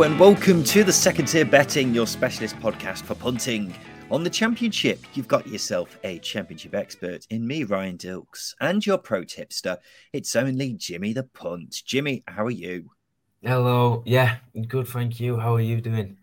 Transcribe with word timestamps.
Hello 0.00 0.10
and 0.10 0.18
welcome 0.18 0.64
to 0.64 0.82
the 0.82 0.94
Second 0.94 1.26
Tier 1.26 1.44
Betting, 1.44 1.92
your 1.94 2.06
specialist 2.06 2.56
podcast 2.56 3.02
for 3.02 3.14
punting. 3.14 3.74
On 4.10 4.24
the 4.24 4.30
championship, 4.30 4.98
you've 5.12 5.28
got 5.28 5.46
yourself 5.46 5.98
a 6.04 6.18
championship 6.20 6.74
expert 6.74 7.26
in 7.28 7.46
me, 7.46 7.64
Ryan 7.64 7.98
Dilks, 7.98 8.54
and 8.62 8.86
your 8.86 8.96
pro 8.96 9.24
tipster. 9.24 9.76
It's 10.14 10.34
only 10.34 10.72
Jimmy 10.72 11.12
the 11.12 11.24
Punt. 11.24 11.82
Jimmy, 11.84 12.24
how 12.26 12.46
are 12.46 12.50
you? 12.50 12.92
Hello. 13.42 14.02
Yeah, 14.06 14.36
good. 14.68 14.88
Thank 14.88 15.20
you. 15.20 15.36
How 15.36 15.56
are 15.56 15.60
you 15.60 15.82
doing? 15.82 16.16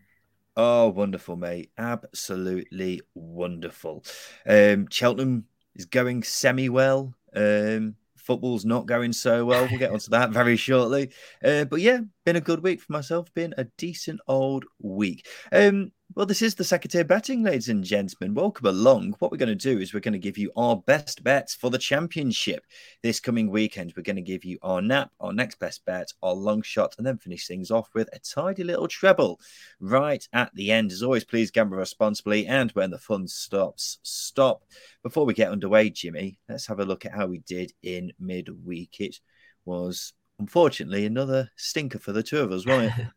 Oh, 0.56 0.88
wonderful, 0.88 1.36
mate. 1.36 1.70
Absolutely 1.78 3.02
wonderful. 3.14 4.04
Um, 4.48 4.88
Cheltenham 4.90 5.46
is 5.76 5.86
going 5.86 6.24
semi 6.24 6.68
well. 6.68 7.14
Um, 7.36 7.96
football's 8.28 8.66
not 8.66 8.86
going 8.86 9.14
so 9.14 9.46
well. 9.46 9.66
We'll 9.70 9.80
get 9.80 9.92
onto 9.92 10.12
that 10.12 10.32
very 10.32 10.58
shortly. 10.58 11.12
Uh, 11.44 11.64
but 11.64 11.80
yeah, 11.80 12.02
been 12.26 12.36
a 12.36 12.42
good 12.42 12.62
week 12.62 12.82
for 12.82 12.92
myself. 12.92 13.34
Been 13.34 13.56
a 13.58 13.64
decent 13.78 14.20
old 14.28 14.66
week. 14.80 15.26
Um, 15.52 15.94
well, 16.16 16.26
this 16.26 16.42
is 16.42 16.56
the 16.56 16.64
tier 16.64 17.04
betting, 17.04 17.44
ladies 17.44 17.70
and 17.70 17.84
gentlemen. 17.84 18.34
Welcome 18.34 18.66
along. 18.66 19.16
What 19.20 19.32
we're 19.32 19.38
going 19.38 19.50
to 19.50 19.56
do 19.56 19.78
is 19.78 19.94
we're 19.94 20.00
going 20.00 20.14
to 20.14 20.20
give 20.20 20.38
you 20.38 20.52
our 20.56 20.78
best 20.78 21.24
bets 21.24 21.54
for 21.54 21.70
the 21.70 21.78
championship 21.78 22.66
this 23.04 23.20
coming 23.20 23.52
weekend. 23.52 23.94
We're 23.96 24.04
going 24.04 24.16
to 24.16 24.22
give 24.22 24.46
you 24.46 24.58
our 24.62 24.82
nap, 24.82 25.12
our 25.20 25.34
next 25.34 25.60
best 25.60 25.86
bet, 25.86 26.12
our 26.24 26.34
long 26.34 26.62
shot, 26.62 26.96
and 26.98 27.06
then 27.06 27.18
finish 27.18 27.46
things 27.46 27.72
off 27.72 27.90
with 27.94 28.10
a 28.14 28.20
tidy 28.20 28.64
little 28.64 28.88
treble 28.88 29.40
right 29.80 30.26
at 30.34 30.54
the 30.56 30.72
end. 30.72 30.92
As 30.92 31.04
always, 31.04 31.26
please 31.26 31.52
gamble 31.52 31.78
responsibly 31.78 32.48
and 32.48 32.72
when 32.72 32.90
the 32.90 32.98
fun 32.98 33.28
stops, 33.28 34.00
stop. 34.02 34.64
Before 35.04 35.26
we 35.26 35.34
get 35.34 35.52
underway, 35.52 35.90
Jimmy, 35.90 36.40
let's 36.50 36.66
have 36.68 36.80
a 36.80 36.86
look 36.86 37.06
at 37.06 37.14
how 37.14 37.28
we 37.28 37.40
did 37.40 37.74
in 37.84 38.14
midweek. 38.20 39.02
It 39.02 39.20
was 39.66 40.14
unfortunately 40.40 41.06
another 41.06 41.52
stinker 41.58 42.00
for 42.00 42.14
the 42.14 42.24
two 42.24 42.40
of 42.40 42.52
us, 42.52 42.66
wasn't 42.66 42.98
it? 42.98 43.08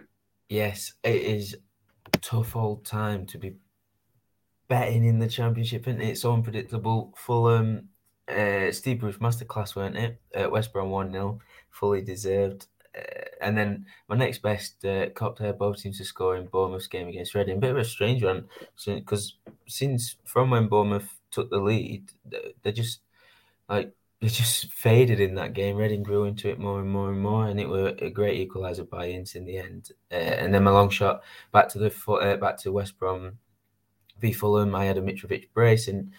yes, 0.48 0.92
it 1.02 1.22
is 1.22 1.56
tough 2.20 2.56
old 2.56 2.84
time 2.84 3.26
to 3.26 3.38
be 3.38 3.56
betting 4.68 5.04
in 5.04 5.18
the 5.18 5.28
championship, 5.28 5.86
and 5.86 6.00
it? 6.00 6.10
it's 6.10 6.22
so 6.22 6.32
unpredictable. 6.32 7.12
Fulham, 7.16 7.88
uh, 8.28 8.70
Steve 8.72 9.00
Bruce 9.00 9.18
masterclass, 9.18 9.74
weren't 9.74 9.96
it? 9.96 10.20
Uh, 10.34 10.48
West 10.48 10.72
Brom 10.72 10.90
1 10.90 11.12
0, 11.12 11.40
fully 11.70 12.02
deserved. 12.02 12.66
Uh, 12.96 13.24
and 13.40 13.56
then 13.56 13.86
my 14.08 14.16
next 14.16 14.42
best 14.42 14.84
uh, 14.84 15.10
cocktail 15.10 15.52
both 15.52 15.80
teams 15.80 15.98
to 15.98 16.04
score 16.04 16.36
in 16.36 16.46
Bournemouth's 16.46 16.86
game 16.86 17.08
against 17.08 17.34
Reading. 17.34 17.60
Bit 17.60 17.70
of 17.70 17.78
a 17.78 17.84
strange 17.84 18.22
one 18.22 18.48
because 18.84 19.36
since 19.66 20.16
from 20.24 20.50
when 20.50 20.68
Bournemouth 20.68 21.20
took 21.30 21.50
the 21.50 21.58
lead, 21.58 22.10
they 22.62 22.72
just 22.72 23.00
like 23.68 23.92
they 24.20 24.28
just 24.28 24.72
faded 24.72 25.18
in 25.18 25.34
that 25.36 25.54
game. 25.54 25.76
Reading 25.76 26.02
grew 26.02 26.24
into 26.24 26.50
it 26.50 26.58
more 26.58 26.80
and 26.80 26.90
more 26.90 27.10
and 27.10 27.20
more, 27.20 27.46
and 27.46 27.58
it 27.58 27.68
were 27.68 27.94
a 27.98 28.10
great 28.10 28.48
equaliser 28.48 28.88
by 28.88 29.08
Ince 29.08 29.34
in 29.34 29.46
the 29.46 29.56
end. 29.56 29.92
Uh, 30.12 30.16
and 30.16 30.52
then 30.52 30.64
my 30.64 30.70
long 30.70 30.90
shot 30.90 31.22
back 31.52 31.68
to 31.70 31.78
the 31.78 31.92
uh, 32.12 32.36
back 32.36 32.58
to 32.58 32.72
West 32.72 32.98
Brom 32.98 33.38
v 34.18 34.32
Fulham. 34.32 34.74
I 34.74 34.84
had 34.84 34.98
a 34.98 35.02
Mitrovic 35.02 35.52
brace, 35.54 35.88
and 35.88 36.12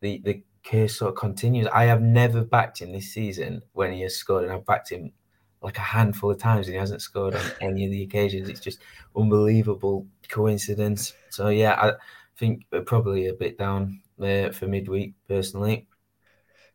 the 0.00 0.20
the 0.24 0.42
curse 0.62 0.96
sort 0.96 1.10
of 1.10 1.16
continues. 1.18 1.66
I 1.72 1.84
have 1.84 2.00
never 2.00 2.42
backed 2.44 2.80
him 2.80 2.92
this 2.92 3.12
season 3.12 3.62
when 3.72 3.92
he 3.92 4.02
has 4.02 4.14
scored, 4.14 4.44
and 4.44 4.52
I've 4.52 4.66
backed 4.66 4.92
him 4.92 5.12
like 5.60 5.76
a 5.76 5.82
handful 5.82 6.30
of 6.30 6.38
times, 6.38 6.68
and 6.68 6.74
he 6.74 6.78
hasn't 6.78 7.02
scored 7.02 7.34
on 7.34 7.44
any 7.60 7.84
of 7.84 7.90
the 7.90 8.04
occasions. 8.04 8.48
It's 8.48 8.60
just 8.60 8.78
unbelievable 9.16 10.06
coincidence. 10.28 11.14
So 11.30 11.48
yeah, 11.48 11.74
I 11.74 11.92
think 12.36 12.64
probably 12.86 13.26
a 13.26 13.34
bit 13.34 13.58
down 13.58 14.00
uh, 14.22 14.50
for 14.50 14.68
midweek 14.68 15.14
personally. 15.26 15.88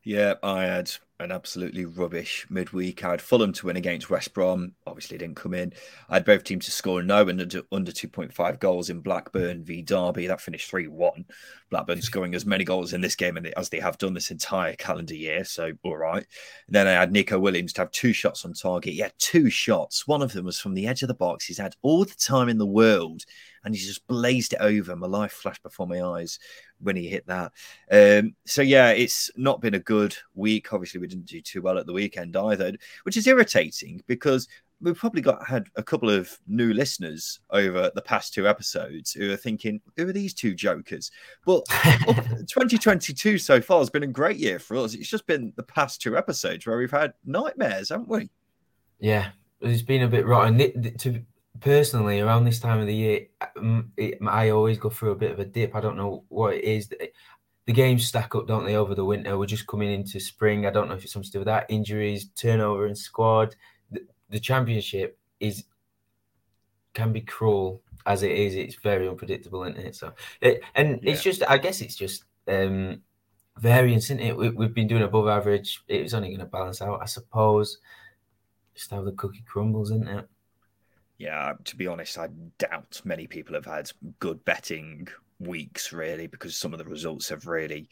Yeah, 0.05 0.35
I 0.43 0.63
had 0.63 0.91
an 1.19 1.31
absolutely 1.31 1.85
rubbish 1.85 2.45
midweek. 2.49 3.03
I 3.03 3.11
had 3.11 3.21
Fulham 3.21 3.53
to 3.53 3.67
win 3.67 3.77
against 3.77 4.09
West 4.09 4.33
Brom. 4.33 4.73
Obviously, 4.85 5.17
didn't 5.17 5.37
come 5.37 5.53
in. 5.53 5.71
I 6.09 6.15
had 6.15 6.25
both 6.25 6.43
teams 6.43 6.65
to 6.65 6.71
score 6.71 7.01
no 7.01 7.27
and 7.27 7.39
under, 7.39 7.61
under 7.71 7.91
2.5 7.91 8.59
goals 8.59 8.89
in 8.89 8.99
Blackburn 8.99 9.63
v 9.63 9.81
Derby. 9.81 10.27
That 10.27 10.41
finished 10.41 10.69
3 10.69 10.87
1. 10.87 11.25
Blackburn 11.69 12.01
scoring 12.01 12.35
as 12.35 12.45
many 12.45 12.63
goals 12.63 12.93
in 12.93 13.01
this 13.01 13.15
game 13.15 13.37
as 13.55 13.69
they 13.69 13.79
have 13.79 13.97
done 13.97 14.13
this 14.13 14.31
entire 14.31 14.75
calendar 14.75 15.15
year. 15.15 15.45
So, 15.45 15.71
all 15.83 15.97
right. 15.97 16.25
And 16.67 16.75
then 16.75 16.87
I 16.87 16.91
had 16.91 17.11
Neco 17.11 17.39
Williams 17.39 17.73
to 17.73 17.81
have 17.81 17.91
two 17.91 18.13
shots 18.13 18.43
on 18.43 18.53
target. 18.53 18.93
He 18.93 18.99
had 18.99 19.13
two 19.17 19.49
shots. 19.49 20.07
One 20.07 20.21
of 20.21 20.33
them 20.33 20.45
was 20.45 20.59
from 20.59 20.73
the 20.73 20.87
edge 20.87 21.01
of 21.01 21.07
the 21.07 21.13
box. 21.13 21.45
He's 21.45 21.57
had 21.57 21.75
all 21.81 22.03
the 22.03 22.15
time 22.15 22.49
in 22.49 22.57
the 22.57 22.65
world 22.65 23.23
and 23.65 23.73
he 23.75 23.81
just 23.81 24.07
blazed 24.07 24.53
it 24.53 24.61
over. 24.61 24.95
My 24.95 25.07
life 25.07 25.31
flashed 25.31 25.63
before 25.63 25.87
my 25.87 26.01
eyes 26.01 26.39
when 26.79 26.95
he 26.95 27.07
hit 27.07 27.25
that. 27.27 27.51
Um, 27.91 28.35
so 28.45 28.61
yeah, 28.61 28.91
it's 28.91 29.31
not 29.35 29.59
been 29.59 29.73
a 29.73 29.79
good 29.79 30.15
week. 30.35 30.71
Obviously, 30.71 31.01
we 31.05 31.09
didn't 31.09 31.27
do 31.27 31.41
too 31.41 31.61
well 31.61 31.77
at 31.77 31.85
the 31.85 31.93
weekend 31.93 32.35
either, 32.35 32.73
which 33.03 33.16
is 33.16 33.27
irritating 33.27 34.01
because 34.07 34.47
we've 34.81 34.97
probably 34.97 35.21
got 35.21 35.45
had 35.47 35.67
a 35.75 35.83
couple 35.83 36.09
of 36.09 36.38
new 36.47 36.73
listeners 36.73 37.39
over 37.51 37.91
the 37.95 38.01
past 38.01 38.33
two 38.33 38.47
episodes 38.47 39.13
who 39.13 39.31
are 39.31 39.38
thinking, 39.38 39.79
who 39.95 40.07
are 40.07 40.13
these 40.13 40.33
two 40.33 40.53
jokers? 40.53 41.11
Well, 41.45 41.61
2022 42.07 43.38
so 43.38 43.61
far 43.61 43.79
has 43.79 43.89
been 43.89 44.03
a 44.03 44.07
great 44.07 44.38
year 44.38 44.59
for 44.59 44.77
us. 44.77 44.94
It's 44.94 45.09
just 45.09 45.27
been 45.27 45.53
the 45.55 45.63
past 45.63 46.01
two 46.01 46.17
episodes 46.17 46.65
where 46.65 46.77
we've 46.77 46.91
had 46.91 47.13
nightmares, 47.23 47.89
haven't 47.89 48.09
we? 48.09 48.29
Yeah, 48.99 49.29
it's 49.61 49.81
been 49.81 50.03
a 50.03 50.07
bit 50.07 50.25
rotten. 50.25 50.57
To 50.97 51.21
personally, 51.61 52.19
around 52.19 52.45
this 52.45 52.59
time 52.59 52.79
of 52.79 52.88
the 52.88 52.95
year, 52.95 53.27
I 54.27 54.49
always 54.49 54.77
go 54.77 54.89
through 54.89 55.11
a 55.11 55.15
bit 55.15 55.31
of 55.31 55.39
a 55.39 55.45
dip. 55.45 55.75
I 55.75 55.81
don't 55.81 55.97
know 55.97 56.23
what 56.29 56.55
it 56.55 56.63
is. 56.63 56.89
The 57.65 57.73
games 57.73 58.05
stack 58.05 58.35
up, 58.35 58.47
don't 58.47 58.65
they, 58.65 58.75
over 58.75 58.93
the 58.93 59.05
winter? 59.05 59.37
We're 59.37 59.47
just 59.47 59.65
coming 59.67 59.91
into 59.91 60.19
spring. 60.19 60.65
I 60.65 60.69
don't 60.69 60.87
know 60.87 60.95
if 60.95 61.03
it's 61.03 61.13
something 61.13 61.25
to 61.25 61.31
do 61.31 61.39
with 61.39 61.47
that. 61.47 61.65
Injuries, 61.69 62.29
turnover 62.35 62.87
in 62.87 62.95
squad. 62.95 63.55
The, 63.91 64.01
the 64.29 64.39
championship 64.39 65.17
is 65.39 65.63
can 66.93 67.11
be 67.11 67.21
cruel 67.21 67.81
as 68.05 68.23
it 68.23 68.31
is. 68.31 68.55
It's 68.55 68.75
very 68.75 69.07
unpredictable, 69.07 69.63
isn't 69.63 69.77
it? 69.77 69.95
So, 69.95 70.13
it, 70.41 70.61
and 70.75 70.99
yeah. 71.01 71.11
it's 71.11 71.23
just, 71.23 71.43
I 71.47 71.57
guess 71.57 71.81
it's 71.81 71.95
just 71.95 72.23
um, 72.47 73.01
variance, 73.57 74.05
isn't 74.05 74.19
it? 74.19 74.37
We, 74.37 74.49
we've 74.49 74.73
been 74.73 74.87
doing 74.87 75.03
above 75.03 75.27
average. 75.27 75.83
It's 75.87 76.13
only 76.13 76.29
going 76.29 76.39
to 76.39 76.45
balance 76.45 76.81
out, 76.81 77.01
I 77.01 77.05
suppose. 77.05 77.79
Just 78.73 78.91
how 78.91 79.01
the 79.01 79.11
cookie 79.13 79.43
crumbles, 79.45 79.91
isn't 79.91 80.07
it? 80.07 80.27
Yeah, 81.17 81.53
to 81.63 81.75
be 81.75 81.87
honest, 81.87 82.17
I 82.17 82.27
doubt 82.57 83.01
many 83.05 83.25
people 83.25 83.55
have 83.55 83.65
had 83.65 83.91
good 84.19 84.43
betting 84.43 85.07
weeks 85.40 85.91
really 85.91 86.28
because 86.28 86.56
some 86.56 86.73
of 86.73 86.79
the 86.79 86.85
results 86.85 87.29
have 87.29 87.47
really 87.47 87.90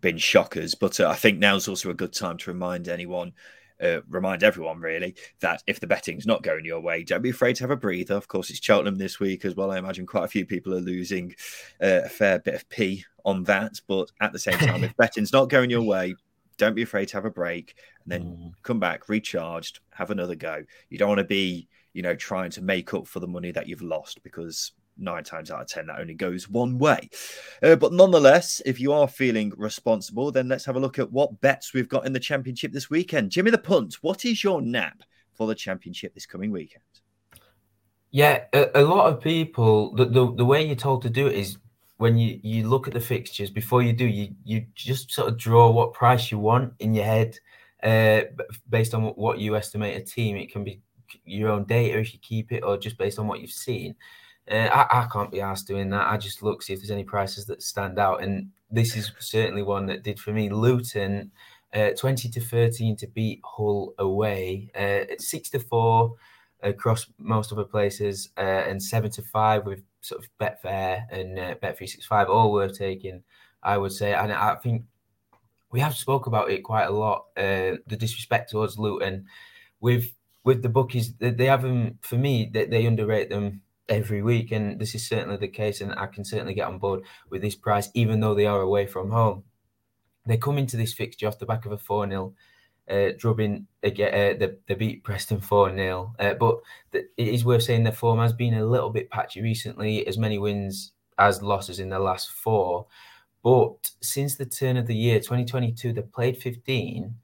been 0.00 0.18
shockers. 0.18 0.74
But 0.74 1.00
uh, 1.00 1.08
I 1.08 1.14
think 1.14 1.38
now's 1.38 1.68
also 1.68 1.90
a 1.90 1.94
good 1.94 2.12
time 2.12 2.38
to 2.38 2.50
remind 2.50 2.88
anyone. 2.88 3.32
Uh, 3.78 4.00
remind 4.08 4.42
everyone 4.42 4.80
really 4.80 5.14
that 5.40 5.62
if 5.66 5.80
the 5.80 5.86
betting's 5.86 6.24
not 6.24 6.42
going 6.42 6.64
your 6.64 6.80
way, 6.80 7.04
don't 7.04 7.20
be 7.20 7.28
afraid 7.28 7.54
to 7.54 7.62
have 7.62 7.70
a 7.70 7.76
breather. 7.76 8.14
Of 8.14 8.26
course, 8.26 8.48
it's 8.48 8.64
Cheltenham 8.64 8.96
this 8.96 9.20
week 9.20 9.44
as 9.44 9.54
well. 9.54 9.70
I 9.70 9.76
imagine 9.76 10.06
quite 10.06 10.24
a 10.24 10.28
few 10.28 10.46
people 10.46 10.72
are 10.72 10.80
losing 10.80 11.34
uh, 11.82 12.00
a 12.04 12.08
fair 12.08 12.38
bit 12.38 12.54
of 12.54 12.68
p 12.70 13.04
on 13.26 13.44
that. 13.44 13.78
But 13.86 14.10
at 14.22 14.32
the 14.32 14.38
same 14.38 14.58
time, 14.58 14.82
if 14.82 14.96
betting's 14.96 15.32
not 15.32 15.50
going 15.50 15.68
your 15.68 15.82
way, 15.82 16.14
don't 16.56 16.74
be 16.74 16.82
afraid 16.82 17.08
to 17.08 17.18
have 17.18 17.26
a 17.26 17.30
break 17.30 17.74
and 18.04 18.12
then 18.12 18.22
mm. 18.22 18.52
come 18.62 18.80
back 18.80 19.10
recharged, 19.10 19.80
have 19.90 20.10
another 20.10 20.34
go. 20.34 20.64
You 20.88 20.96
don't 20.96 21.08
want 21.08 21.18
to 21.18 21.24
be 21.24 21.68
you 21.96 22.02
know, 22.02 22.14
trying 22.14 22.50
to 22.50 22.60
make 22.60 22.92
up 22.92 23.06
for 23.06 23.20
the 23.20 23.26
money 23.26 23.50
that 23.50 23.66
you've 23.66 23.80
lost 23.80 24.22
because 24.22 24.72
nine 24.98 25.24
times 25.24 25.50
out 25.50 25.62
of 25.62 25.68
ten 25.68 25.86
that 25.86 26.00
only 26.00 26.14
goes 26.14 26.48
one 26.48 26.78
way. 26.78 27.08
Uh, 27.62 27.76
but 27.76 27.92
nonetheless, 27.92 28.60
if 28.64 28.80
you 28.80 28.92
are 28.92 29.08
feeling 29.08 29.52
responsible, 29.56 30.30
then 30.30 30.48
let's 30.48 30.64
have 30.64 30.76
a 30.76 30.80
look 30.80 30.98
at 30.98 31.12
what 31.12 31.40
bets 31.40 31.72
we've 31.72 31.88
got 31.88 32.06
in 32.06 32.12
the 32.12 32.20
championship 32.20 32.72
this 32.72 32.90
weekend. 32.90 33.30
Jimmy 33.30 33.50
the 33.50 33.58
Punt, 33.58 33.98
what 34.02 34.24
is 34.24 34.42
your 34.42 34.60
nap 34.62 35.02
for 35.32 35.46
the 35.46 35.54
championship 35.54 36.14
this 36.14 36.26
coming 36.26 36.50
weekend? 36.50 36.82
Yeah, 38.10 38.44
a, 38.52 38.82
a 38.82 38.84
lot 38.84 39.12
of 39.12 39.20
people 39.20 39.94
the, 39.94 40.06
the 40.06 40.34
the 40.34 40.44
way 40.44 40.64
you're 40.64 40.76
told 40.76 41.02
to 41.02 41.10
do 41.10 41.26
it 41.26 41.34
is 41.34 41.58
when 41.98 42.16
you 42.16 42.38
you 42.42 42.68
look 42.68 42.86
at 42.86 42.94
the 42.94 43.00
fixtures 43.00 43.50
before 43.50 43.82
you 43.82 43.92
do 43.92 44.06
you 44.06 44.34
you 44.44 44.66
just 44.74 45.10
sort 45.10 45.28
of 45.28 45.38
draw 45.38 45.70
what 45.70 45.94
price 45.94 46.30
you 46.30 46.38
want 46.38 46.72
in 46.78 46.94
your 46.94 47.04
head 47.04 47.38
uh, 47.82 48.22
based 48.68 48.94
on 48.94 49.02
what 49.02 49.38
you 49.38 49.56
estimate 49.56 49.96
a 49.96 50.04
team. 50.04 50.36
It 50.36 50.50
can 50.50 50.64
be 50.64 50.80
your 51.24 51.50
own 51.50 51.64
data 51.64 51.98
if 51.98 52.12
you 52.12 52.18
keep 52.20 52.52
it, 52.52 52.64
or 52.64 52.76
just 52.76 52.98
based 52.98 53.18
on 53.18 53.26
what 53.26 53.40
you've 53.40 53.50
seen. 53.50 53.94
Uh, 54.50 54.68
I, 54.72 55.02
I, 55.02 55.08
can't 55.12 55.32
be 55.32 55.40
asked 55.40 55.66
doing 55.66 55.90
that. 55.90 56.06
I 56.08 56.16
just 56.16 56.42
look 56.42 56.62
see 56.62 56.72
if 56.72 56.78
there's 56.78 56.90
any 56.90 57.02
prices 57.02 57.46
that 57.46 57.62
stand 57.62 57.98
out, 57.98 58.22
and 58.22 58.50
this 58.70 58.96
is 58.96 59.10
certainly 59.18 59.62
one 59.62 59.86
that 59.86 60.04
did 60.04 60.20
for 60.20 60.32
me. 60.32 60.50
Luton, 60.50 61.32
uh, 61.74 61.90
twenty 61.98 62.28
to 62.28 62.40
thirteen 62.40 62.96
to 62.96 63.08
beat 63.08 63.40
Hull 63.44 63.94
away, 63.98 64.70
uh, 64.74 65.14
six 65.18 65.50
to 65.50 65.58
four 65.58 66.14
across 66.62 67.06
most 67.18 67.52
other 67.52 67.64
places, 67.64 68.30
uh, 68.38 68.40
and 68.40 68.80
seven 68.80 69.10
to 69.12 69.22
five 69.22 69.66
with 69.66 69.82
sort 70.00 70.22
of 70.22 70.30
Betfair 70.40 71.06
and 71.10 71.38
uh, 71.38 71.54
Bet 71.60 71.76
three 71.76 71.88
six 71.88 72.06
five, 72.06 72.28
all 72.28 72.52
worth 72.52 72.78
taking. 72.78 73.24
I 73.64 73.78
would 73.78 73.92
say, 73.92 74.14
and 74.14 74.32
I 74.32 74.54
think 74.54 74.84
we 75.72 75.80
have 75.80 75.96
spoke 75.96 76.26
about 76.26 76.50
it 76.50 76.62
quite 76.62 76.84
a 76.84 76.92
lot. 76.92 77.26
Uh, 77.36 77.82
the 77.88 77.96
disrespect 77.98 78.50
towards 78.50 78.78
Luton 78.78 79.26
with 79.80 80.12
with 80.44 80.62
the 80.62 80.68
bookies, 80.68 81.14
they 81.18 81.46
haven't 81.46 81.98
for 82.02 82.16
me. 82.16 82.48
They, 82.52 82.66
they 82.66 82.86
underrate 82.86 83.28
them 83.28 83.62
every 83.88 84.22
week, 84.22 84.52
and 84.52 84.80
this 84.80 84.94
is 84.94 85.06
certainly 85.06 85.36
the 85.36 85.48
case. 85.48 85.80
And 85.80 85.94
I 85.94 86.06
can 86.06 86.24
certainly 86.24 86.54
get 86.54 86.68
on 86.68 86.78
board 86.78 87.02
with 87.30 87.42
this 87.42 87.54
price, 87.54 87.90
even 87.94 88.20
though 88.20 88.34
they 88.34 88.46
are 88.46 88.60
away 88.60 88.86
from 88.86 89.10
home. 89.10 89.44
They 90.26 90.36
come 90.36 90.58
into 90.58 90.76
this 90.76 90.92
fixture 90.92 91.28
off 91.28 91.38
the 91.38 91.46
back 91.46 91.66
of 91.66 91.72
a 91.72 91.78
4 91.78 92.08
0 92.08 92.34
uh, 92.88 93.08
drubbing 93.18 93.66
again. 93.82 94.42
Uh, 94.42 94.46
they 94.66 94.74
beat 94.74 95.04
Preston 95.04 95.40
4 95.40 95.74
0. 95.74 96.14
Uh, 96.18 96.34
but 96.34 96.58
the, 96.90 97.06
it 97.16 97.28
is 97.28 97.44
worth 97.44 97.62
saying 97.62 97.84
their 97.84 97.92
form 97.92 98.18
has 98.18 98.32
been 98.32 98.54
a 98.54 98.66
little 98.66 98.90
bit 98.90 99.10
patchy 99.10 99.42
recently, 99.42 100.06
as 100.06 100.18
many 100.18 100.38
wins 100.38 100.92
as 101.18 101.42
losses 101.42 101.80
in 101.80 101.88
the 101.88 101.98
last 101.98 102.30
four. 102.30 102.86
But 103.42 103.90
since 104.02 104.36
the 104.36 104.46
turn 104.46 104.76
of 104.76 104.86
the 104.86 104.96
year 104.96 105.18
2022, 105.20 105.92
they've 105.92 106.12
played 106.12 106.36
15 106.36 107.14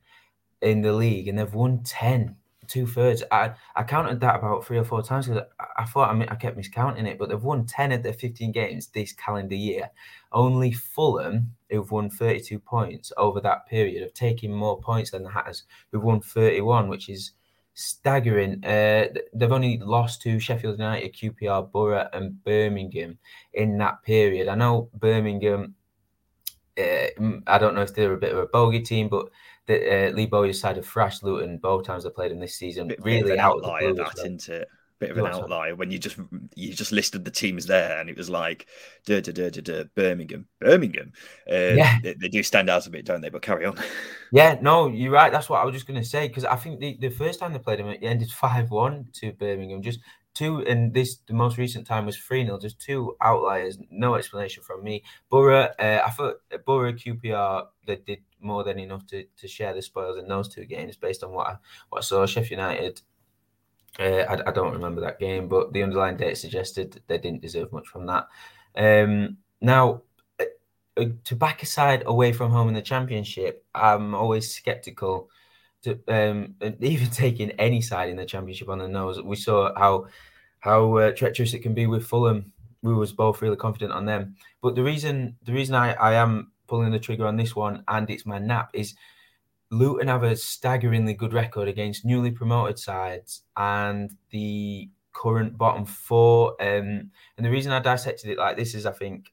in 0.61 0.83
the 0.83 0.93
league 0.93 1.29
and 1.29 1.39
they've 1.39 1.53
won 1.53 1.83
10 1.83 2.37
two 2.73 2.87
thirds. 2.87 3.23
I, 3.31 3.53
I 3.77 3.83
counted 3.83 4.21
that 4.21 4.37
about 4.37 4.65
three 4.65 4.79
or 4.79 4.85
four 4.85 5.03
times 5.03 5.27
because 5.27 5.45
I, 5.61 5.83
I, 5.83 5.85
thought 5.85 6.11
I, 6.11 6.15
mean, 6.15 6.29
I 6.31 6.35
kept 6.35 6.57
miscounting 6.57 7.07
it, 7.07 7.19
but 7.19 7.29
they've 7.29 7.43
won 7.43 7.67
10 7.67 7.93
of 7.93 8.03
their 8.03 8.15
15 8.15 8.51
games 8.51 8.87
this 8.87 9.13
calendar 9.13 9.55
year. 9.55 9.91
Only 10.33 10.73
Fulham, 10.73 11.55
who've 11.71 11.91
won 11.91 12.09
32 12.09 12.59
points 12.59 13.13
over 13.19 13.41
that 13.43 13.67
period, 13.67 14.03
have 14.03 14.15
taken 14.15 14.53
more 14.53 14.81
points 14.81 15.11
than 15.11 15.23
the 15.23 15.31
Hatters, 15.31 15.65
who've 15.91 16.03
won 16.03 16.23
31, 16.23 16.89
which 16.89 17.11
is 17.11 17.33
staggering. 17.75 18.65
Uh, 18.65 19.09
they've 19.35 19.53
only 19.53 19.79
lost 19.79 20.23
to 20.23 20.41
Sheffield 20.41 20.79
United, 20.79 21.15
QPR, 21.15 21.71
Boro, 21.71 22.09
and 22.15 22.43
Birmingham 22.43 23.19
in 23.53 23.77
that 23.79 24.03
period. 24.03 24.49
I 24.49 24.55
know 24.55 24.89
Birmingham. 24.95 25.75
Uh, 26.79 27.43
I 27.47 27.59
don't 27.59 27.75
know 27.75 27.83
if 27.83 27.95
they're 27.95 28.15
a 28.15 28.19
bit 28.19 28.33
of 28.33 28.39
a 28.39 28.47
bogey 28.47 28.81
team, 28.81 29.11
but 29.11 29.29
the, 29.67 30.09
uh, 30.09 30.11
Lee 30.11 30.27
Bowyer's 30.27 30.61
side 30.61 30.79
of 30.79 30.87
thrashed 30.87 31.23
Luton 31.23 31.59
both 31.59 31.85
times 31.85 32.05
they 32.05 32.11
played 32.11 32.33
in 32.33 32.41
this 32.41 32.57
season. 32.57 32.89
Bit, 32.89 33.05
really 33.05 33.31
bit 33.31 33.39
out 33.39 33.57
outlier, 33.57 33.91
of 33.91 33.97
the 33.97 34.03
blue, 34.03 34.13
that, 34.15 34.19
isn't 34.19 34.49
it? 34.49 34.69
Bit 34.99 35.11
of 35.11 35.19
an 35.19 35.27
outlier 35.27 35.75
when 35.75 35.91
you 35.91 35.99
just 35.99 36.17
you 36.55 36.73
just 36.73 36.93
listed 36.93 37.25
the 37.25 37.31
teams 37.31 37.67
there, 37.67 37.99
and 37.99 38.09
it 38.09 38.17
was 38.17 38.31
like 38.31 38.69
duh, 39.05 39.21
duh, 39.21 39.33
duh, 39.33 39.51
duh, 39.51 39.61
duh, 39.61 39.85
Birmingham, 39.97 40.47
Birmingham. 40.61 41.13
Uh, 41.51 41.75
yeah, 41.75 41.99
they, 42.03 42.15
they, 42.15 42.29
do 42.29 42.41
stand 42.43 42.71
out 42.71 42.87
a 42.87 42.91
bit, 42.91 43.05
don't 43.05 43.21
they? 43.21 43.29
But 43.29 43.43
carry 43.43 43.65
on. 43.65 43.77
Yeah, 44.35 44.57
no, 44.63 44.89
you're 44.89 45.13
right. 45.13 45.31
That's 45.31 45.51
what 45.51 45.61
I 45.61 45.65
was 45.67 45.75
just 45.75 45.87
going 45.87 46.01
to 46.01 46.09
say 46.09 46.27
because 46.27 46.47
I 46.47 46.57
think 46.57 46.81
the, 46.81 46.97
the 46.99 47.11
first 47.11 47.39
time 47.39 47.53
they 47.53 47.59
played 47.59 47.81
them, 47.81 47.89
it 47.89 47.99
ended 48.03 48.31
five 48.33 48.71
one 48.71 49.09
to 49.15 49.33
Birmingham. 49.33 49.83
Just 49.83 49.99
two, 50.35 50.61
and 50.67 50.95
this 50.95 51.19
the 51.27 51.35
most 51.35 51.59
recent 51.59 51.87
time 51.87 52.07
was 52.07 52.17
three 52.17 52.45
0 52.45 52.59
Just 52.59 52.81
two 52.81 53.17
outliers. 53.21 53.79
No 53.91 54.15
explanation 54.15 54.63
from 54.63 54.83
me. 54.83 55.03
Boro, 55.31 55.69
uh, 55.79 56.03
I 56.05 56.11
thought 56.11 56.37
Boro 56.67 56.93
QPR 56.93 57.67
they 57.87 57.97
did 57.97 58.19
more 58.41 58.65
than 58.65 58.79
enough 58.79 59.07
to, 59.07 59.25
to 59.39 59.49
share 59.49 59.75
the 59.75 59.83
spoils 59.83 60.19
in 60.19 60.29
those 60.29 60.49
two 60.49 60.65
games 60.65 60.97
based 60.97 61.23
on 61.25 61.33
what 61.33 61.47
I, 61.47 61.57
what 61.89 61.99
I 61.99 62.03
saw. 62.03 62.27
Sheffield 62.27 62.51
United, 62.51 63.03
uh, 63.99 64.03
I, 64.29 64.49
I, 64.49 64.53
don't 64.53 64.73
remember 64.73 65.01
that 65.03 65.21
game, 65.21 65.49
but 65.49 65.73
the 65.73 65.83
underlying 65.83 66.17
data 66.17 66.37
suggested 66.37 67.03
they 67.07 67.19
didn't 67.19 67.43
deserve 67.43 67.73
much 67.73 67.87
from 67.87 68.07
that. 68.07 68.29
Um, 68.75 69.39
now, 69.61 70.03
uh, 70.41 70.45
uh 70.97 71.07
to 71.25 71.37
back 71.37 71.63
a 71.63 71.67
side 71.67 72.03
away 72.07 72.33
from 72.33 72.51
home 72.51 72.69
in 72.69 72.75
the 72.75 72.83
championship, 72.83 73.65
I'm 73.75 74.15
always 74.15 74.51
skeptical. 74.51 75.29
To 75.83 75.99
um, 76.09 76.55
even 76.81 77.11
taking 77.11 77.51
any 77.53 77.81
side 77.81 78.09
in 78.09 78.17
the 78.17 78.25
championship 78.25 78.69
on 78.69 78.79
the 78.79 78.89
nose, 78.89 79.21
we 79.21 79.37
saw 79.37 79.73
how 79.79 80.07
how 80.61 80.97
uh, 80.97 81.13
treacherous 81.13 81.55
it 81.55 81.61
can 81.61 81.75
be 81.75 81.87
with 81.87 82.07
Fulham. 82.07 82.53
We 82.83 82.95
was 82.95 83.13
both 83.13 83.43
really 83.43 83.57
confident 83.57 83.93
on 83.93 84.07
them, 84.07 84.37
but 84.61 84.75
the 84.75 84.83
reason 84.83 85.37
the 85.45 85.53
reason 85.53 85.75
I, 85.75 85.93
I 85.95 86.15
am 86.15 86.53
pulling 86.67 86.93
the 86.93 86.99
trigger 86.99 87.27
on 87.27 87.37
this 87.37 87.55
one, 87.55 87.85
and 87.89 88.09
it's 88.11 88.27
my 88.27 88.39
nap, 88.39 88.71
is 88.73 88.95
Luton 89.71 90.09
have 90.09 90.23
a 90.23 90.37
staggeringly 90.37 91.15
good 91.15 91.33
record 91.33 91.67
against 91.67 92.05
newly 92.05 92.31
promoted 92.31 92.79
sides 92.79 93.43
and 93.57 94.11
the 94.31 94.91
current 95.13 95.57
bottom 95.57 95.87
four. 95.87 96.51
Um, 96.61 97.11
and 97.37 97.47
the 97.47 97.51
reason 97.51 97.73
I 97.73 97.81
dissected 97.81 98.31
it 98.31 98.39
like 98.39 98.57
this 98.57 98.75
is 98.75 98.85
I 98.85 98.93
think 98.93 99.33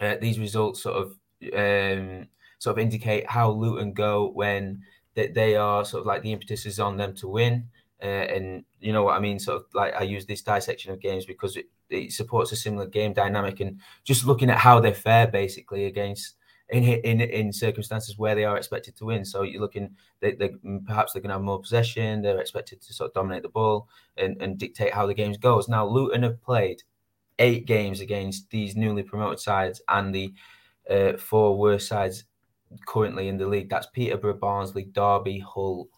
uh, 0.00 0.16
these 0.20 0.38
results 0.38 0.82
sort 0.82 0.96
of 0.96 1.06
um, 1.54 2.26
sort 2.58 2.76
of 2.76 2.82
indicate 2.82 3.30
how 3.30 3.50
Luton 3.50 3.92
go 3.92 4.30
when 4.30 4.82
they, 5.14 5.28
they 5.28 5.56
are 5.56 5.84
sort 5.84 6.02
of 6.02 6.06
like 6.06 6.22
the 6.22 6.32
impetus 6.32 6.66
is 6.66 6.80
on 6.80 6.96
them 6.96 7.14
to 7.16 7.28
win. 7.28 7.68
Uh, 8.02 8.06
and 8.06 8.64
you 8.80 8.92
know 8.92 9.02
what 9.02 9.16
I 9.16 9.20
mean? 9.20 9.38
Sort 9.38 9.56
of 9.56 9.66
like 9.74 9.94
I 9.94 10.02
use 10.02 10.24
this 10.26 10.42
dissection 10.42 10.92
of 10.92 11.00
games 11.00 11.26
because 11.26 11.56
it, 11.56 11.66
it 11.90 12.12
supports 12.12 12.52
a 12.52 12.56
similar 12.56 12.86
game 12.86 13.12
dynamic 13.12 13.60
and 13.60 13.80
just 14.04 14.26
looking 14.26 14.48
at 14.50 14.58
how 14.58 14.80
they 14.80 14.94
fare 14.94 15.26
basically 15.26 15.84
against 15.84 16.36
in 16.70 16.84
in 16.84 17.20
in 17.20 17.52
circumstances 17.52 18.16
where 18.16 18.34
they 18.34 18.44
are 18.44 18.56
expected 18.56 18.96
to 18.96 19.04
win. 19.04 19.24
So 19.24 19.42
you're 19.42 19.60
looking, 19.60 19.96
they, 20.20 20.32
they 20.32 20.50
perhaps 20.86 21.12
they're 21.12 21.20
going 21.20 21.30
to 21.30 21.34
have 21.34 21.42
more 21.42 21.60
possession. 21.60 22.22
They're 22.22 22.40
expected 22.40 22.80
to 22.82 22.94
sort 22.94 23.10
of 23.10 23.14
dominate 23.14 23.42
the 23.42 23.48
ball 23.48 23.88
and, 24.16 24.40
and 24.40 24.56
dictate 24.56 24.94
how 24.94 25.06
the 25.06 25.14
games 25.14 25.36
goes. 25.36 25.68
Now 25.68 25.86
Luton 25.86 26.22
have 26.22 26.40
played 26.40 26.82
eight 27.38 27.66
games 27.66 28.00
against 28.00 28.50
these 28.50 28.76
newly 28.76 29.02
promoted 29.02 29.40
sides 29.40 29.82
and 29.88 30.14
the 30.14 30.32
uh, 30.88 31.16
four 31.16 31.58
worst 31.58 31.88
sides 31.88 32.24
currently 32.86 33.28
in 33.28 33.38
the 33.38 33.46
league. 33.46 33.68
That's 33.68 33.86
Peterborough, 33.86 34.34
Barnsley, 34.34 34.84
Derby, 34.84 35.38
Hull, 35.40 35.88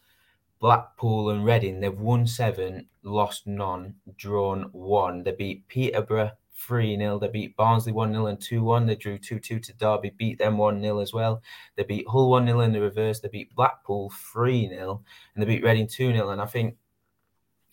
Blackpool 0.63 1.31
and 1.31 1.45
Reading, 1.45 1.81
they've 1.81 1.99
won 1.99 2.25
seven, 2.25 2.87
lost 3.03 3.49
none, 3.49 3.97
drawn 4.17 4.69
one. 4.71 5.25
They 5.25 5.33
beat 5.33 5.67
Peterborough 5.67 6.31
3 6.55 6.97
0. 6.97 7.19
They 7.19 7.27
beat 7.27 7.57
Barnsley 7.57 7.91
1 7.91 8.13
0 8.13 8.27
and 8.27 8.41
2 8.41 8.63
1. 8.63 8.87
They 8.87 8.95
drew 8.95 9.19
2 9.19 9.41
2 9.41 9.59
to 9.59 9.73
Derby, 9.75 10.11
beat 10.17 10.39
them 10.39 10.57
1 10.57 10.81
0 10.81 11.01
as 11.01 11.13
well. 11.13 11.43
They 11.75 11.83
beat 11.83 12.07
Hull 12.07 12.31
1 12.31 12.47
0 12.47 12.61
in 12.61 12.73
the 12.73 12.81
reverse. 12.81 13.19
They 13.19 13.29
beat 13.29 13.53
Blackpool 13.57 14.13
3 14.33 14.69
0 14.69 15.03
and 15.35 15.43
they 15.43 15.47
beat 15.49 15.65
Reading 15.65 15.89
2 15.89 16.13
0. 16.13 16.31
And 16.31 16.41
I 16.41 16.47
think 16.47 16.77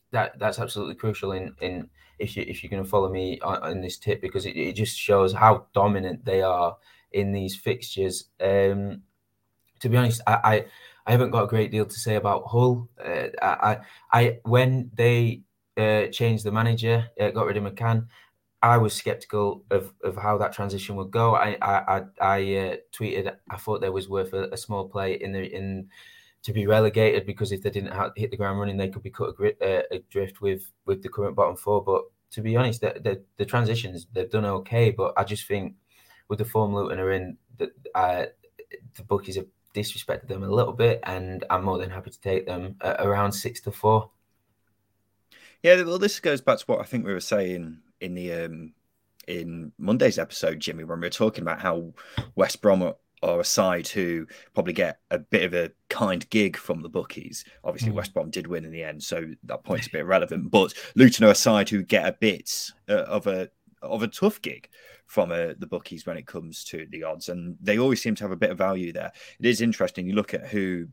that 0.10 0.40
that's 0.40 0.58
absolutely 0.58 0.96
crucial 0.96 1.34
in, 1.34 1.54
in 1.62 1.92
if, 2.18 2.36
you, 2.36 2.44
if 2.48 2.64
you're 2.64 2.72
going 2.72 2.84
to 2.84 2.90
follow 2.90 3.12
me 3.12 3.40
on, 3.42 3.62
on 3.62 3.82
this 3.82 3.98
tip 4.00 4.20
because 4.20 4.48
it, 4.48 4.58
it 4.58 4.74
just 4.74 4.98
shows 4.98 5.32
how 5.32 5.68
dominant 5.76 6.26
they 6.26 6.42
are 6.42 6.76
in 7.12 7.32
these 7.32 7.56
fixtures. 7.56 8.26
Um, 8.40 9.04
to 9.80 9.90
be 9.90 9.98
honest, 9.98 10.22
I, 10.28 10.34
I 10.34 10.66
I 11.10 11.12
haven't 11.12 11.32
got 11.32 11.44
a 11.44 11.48
great 11.48 11.72
deal 11.72 11.86
to 11.86 12.00
say 12.00 12.16
about 12.16 12.46
Hull. 12.46 12.88
Uh, 13.04 13.30
I, 13.42 13.78
I, 14.12 14.40
when 14.44 14.92
they 14.94 15.42
uh, 15.76 16.06
changed 16.08 16.44
the 16.44 16.52
manager, 16.52 17.10
uh, 17.20 17.32
got 17.32 17.48
rid 17.48 17.58
of 17.58 17.64
McCann, 17.64 18.06
I 18.62 18.78
was 18.78 18.94
skeptical 18.94 19.64
of, 19.72 19.92
of 20.04 20.18
how 20.18 20.38
that 20.38 20.54
transition 20.54 20.96
would 20.98 21.10
go. 21.10 21.34
I, 21.34 21.58
I, 21.62 22.04
I, 22.22 22.56
uh, 22.56 22.76
tweeted 22.96 23.36
I 23.50 23.58
thought 23.58 23.82
there 23.82 23.92
was 23.92 24.10
worth 24.10 24.34
a, 24.34 24.50
a, 24.50 24.58
small 24.58 24.88
play 24.88 25.14
in 25.14 25.32
the 25.32 25.44
in 25.44 25.88
to 26.44 26.54
be 26.54 26.68
relegated 26.68 27.26
because 27.26 27.52
if 27.52 27.64
they 27.64 27.70
didn't 27.70 27.94
hit 28.16 28.32
the 28.32 28.38
ground 28.38 28.60
running, 28.60 28.78
they 28.78 28.90
could 28.90 29.04
be 29.04 29.10
cut 29.10 29.36
uh, 29.40 29.82
adrift 29.92 30.42
with 30.42 30.72
with 30.86 31.02
the 31.02 31.10
current 31.10 31.36
bottom 31.36 31.56
four. 31.56 31.84
But 31.84 32.04
to 32.32 32.42
be 32.42 32.58
honest, 32.58 32.82
the, 32.82 33.00
the, 33.02 33.24
the 33.38 33.46
transitions 33.46 34.08
they've 34.14 34.30
done 34.30 34.46
okay. 34.46 34.92
But 34.92 35.14
I 35.18 35.24
just 35.24 35.48
think 35.48 35.76
with 36.30 36.40
the 36.40 36.46
form 36.46 36.74
Luton 36.74 37.00
are 37.00 37.12
in, 37.12 37.38
that 37.58 37.72
uh, 37.96 38.26
the 38.96 39.04
bookies 39.04 39.36
have 39.36 39.48
disrespected 39.76 40.28
them 40.28 40.44
a 40.44 40.50
little 40.50 40.74
bit, 40.74 41.02
and 41.04 41.44
I'm 41.50 41.66
more 41.66 41.78
than 41.78 41.90
happy 41.90 42.12
to 42.12 42.22
take 42.22 42.46
them 42.46 42.76
around 42.82 43.34
six 43.34 43.60
to 43.62 43.72
four. 43.72 44.10
Yeah, 45.62 45.82
well, 45.84 46.00
this 46.00 46.20
goes 46.20 46.40
back 46.40 46.60
to 46.60 46.66
what 46.66 46.80
I 46.80 46.84
think 46.84 47.06
we 47.06 47.14
were 47.14 47.20
saying 47.20 47.80
in 48.00 48.14
the 48.14 48.34
um, 48.34 48.74
in 49.28 49.72
Monday's 49.78 50.18
episode, 50.18 50.60
Jimmy, 50.60 50.84
when 50.84 51.02
we 51.02 51.08
were 51.08 51.12
talking 51.12 51.42
about 51.42 51.60
how 51.60 51.94
West 52.36 52.62
Brom 52.62 52.94
are 53.22 53.40
a 53.40 53.44
side 53.44 53.88
who 53.88 54.26
probably 54.54 54.72
get 54.72 55.00
a 55.12 55.20
bit 55.20 55.44
of 55.44 55.54
a 55.54 55.72
kind 55.90 56.30
gig 56.30 56.56
from 56.56 56.82
the 56.82 56.90
bookies. 56.90 57.44
Obviously, 57.64 57.92
mm. 57.92 57.96
West 57.96 58.14
Brom 58.14 58.30
did 58.30 58.48
win 58.48 58.64
in 58.64 58.72
the 58.72 58.84
end, 58.84 59.04
so 59.04 59.26
that 59.44 59.64
point's 59.64 59.88
a 59.88 59.92
bit 59.92 60.02
irrelevant. 60.02 60.50
But 60.50 60.74
Luton 60.96 61.26
are 61.26 61.32
a 61.32 61.36
side 61.36 61.70
who 61.70 61.84
get 61.84 62.08
a 62.08 62.14
bit 62.14 62.72
uh, 62.88 62.94
of 62.94 63.28
a 63.28 63.50
of 63.82 64.04
a 64.04 64.08
tough 64.08 64.42
gig 64.42 64.70
from 65.06 65.32
uh, 65.32 65.54
the 65.58 65.68
bookies 65.68 66.06
when 66.06 66.18
it 66.18 66.28
comes 66.28 66.64
to 66.66 66.86
the 66.90 67.04
odds, 67.04 67.30
and 67.30 67.58
they 67.62 67.80
always 67.80 68.02
seem 68.02 68.16
to 68.16 68.24
have 68.24 68.32
a 68.32 68.38
bit 68.38 68.52
of 68.52 68.58
value 68.58 68.92
there. 68.92 69.12
It 69.40 69.46
is 69.46 69.62
interesting. 69.62 70.08
You 70.08 70.14
look 70.14 70.34
at 70.34 70.48
who 70.48 70.88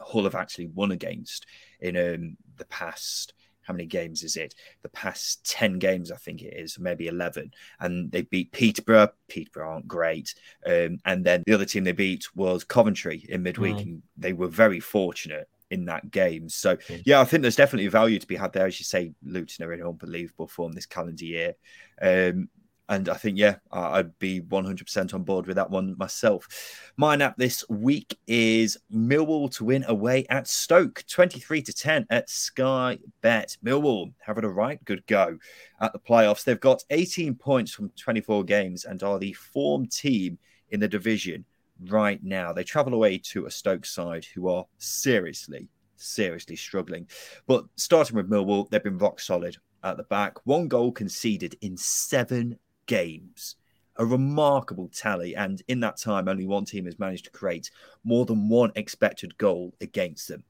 Hull 0.00 0.24
have 0.24 0.34
actually 0.34 0.68
won 0.68 0.92
against 0.92 1.46
in 1.80 1.96
um, 1.96 2.36
the 2.56 2.64
past. 2.66 3.34
How 3.62 3.74
many 3.74 3.86
games 3.86 4.24
is 4.24 4.36
it? 4.36 4.54
The 4.82 4.88
past 4.88 5.48
10 5.48 5.78
games, 5.78 6.10
I 6.10 6.16
think 6.16 6.42
it 6.42 6.54
is, 6.56 6.78
maybe 6.78 7.06
11. 7.06 7.52
And 7.78 8.10
they 8.10 8.22
beat 8.22 8.50
Peterborough. 8.50 9.10
Peterborough 9.28 9.74
aren't 9.74 9.86
great. 9.86 10.34
Um, 10.66 10.98
and 11.04 11.24
then 11.24 11.44
the 11.46 11.54
other 11.54 11.66
team 11.66 11.84
they 11.84 11.92
beat 11.92 12.24
was 12.34 12.64
Coventry 12.64 13.24
in 13.28 13.42
midweek. 13.44 13.76
Mm. 13.76 13.82
And 13.82 14.02
they 14.16 14.32
were 14.32 14.48
very 14.48 14.80
fortunate 14.80 15.48
in 15.70 15.84
that 15.86 16.10
game. 16.10 16.48
So, 16.48 16.76
yeah, 17.04 17.20
I 17.20 17.24
think 17.24 17.42
there's 17.42 17.56
definitely 17.56 17.88
value 17.88 18.18
to 18.18 18.26
be 18.26 18.36
had 18.36 18.52
there. 18.52 18.66
As 18.66 18.78
you 18.78 18.84
say, 18.84 19.12
Luton 19.24 19.64
are 19.64 19.72
in 19.72 19.82
unbelievable 19.82 20.48
form 20.48 20.72
this 20.72 20.86
calendar 20.86 21.24
year. 21.24 21.54
Um, 22.00 22.48
and 22.90 23.08
I 23.08 23.14
think, 23.14 23.38
yeah, 23.38 23.56
I'd 23.70 24.18
be 24.18 24.40
100% 24.40 25.14
on 25.14 25.22
board 25.22 25.46
with 25.46 25.54
that 25.54 25.70
one 25.70 25.96
myself. 25.96 26.48
My 26.96 27.14
nap 27.14 27.36
this 27.38 27.64
week 27.68 28.18
is 28.26 28.76
Millwall 28.92 29.48
to 29.56 29.64
win 29.64 29.84
away 29.86 30.26
at 30.28 30.48
Stoke, 30.48 31.04
23 31.08 31.62
to 31.62 31.72
10 31.72 32.06
at 32.10 32.28
Sky 32.28 32.98
Bet. 33.20 33.56
Millwall 33.64 34.12
having 34.18 34.42
a 34.42 34.48
right 34.48 34.84
good 34.84 35.06
go 35.06 35.38
at 35.80 35.92
the 35.92 36.00
playoffs. 36.00 36.42
They've 36.42 36.58
got 36.58 36.82
18 36.90 37.36
points 37.36 37.72
from 37.72 37.90
24 37.90 38.42
games 38.42 38.84
and 38.84 39.00
are 39.04 39.20
the 39.20 39.34
form 39.34 39.86
team 39.86 40.36
in 40.70 40.80
the 40.80 40.88
division 40.88 41.44
right 41.88 42.22
now. 42.22 42.52
They 42.52 42.64
travel 42.64 42.94
away 42.94 43.18
to 43.18 43.46
a 43.46 43.50
Stoke 43.50 43.86
side 43.86 44.24
who 44.24 44.48
are 44.48 44.66
seriously, 44.78 45.68
seriously 45.96 46.56
struggling. 46.56 47.08
But 47.46 47.64
starting 47.76 48.16
with 48.16 48.30
Millwall, 48.30 48.68
they've 48.68 48.82
been 48.82 48.98
rock 48.98 49.20
solid 49.20 49.56
at 49.82 49.96
the 49.96 50.02
back. 50.04 50.36
One 50.44 50.68
goal 50.68 50.92
conceded 50.92 51.56
in 51.60 51.76
seven 51.76 52.58
games. 52.86 53.56
a 54.00 54.04
remarkable 54.04 54.88
tally. 54.88 55.36
And 55.36 55.62
in 55.68 55.80
that 55.80 55.98
time, 55.98 56.26
only 56.26 56.46
one 56.46 56.64
team 56.64 56.86
has 56.86 56.98
managed 56.98 57.26
to 57.26 57.30
create 57.30 57.70
more 58.02 58.24
than 58.24 58.48
one 58.48 58.72
expected 58.74 59.36
goal 59.36 59.74
against 59.80 60.26
them. 60.26 60.42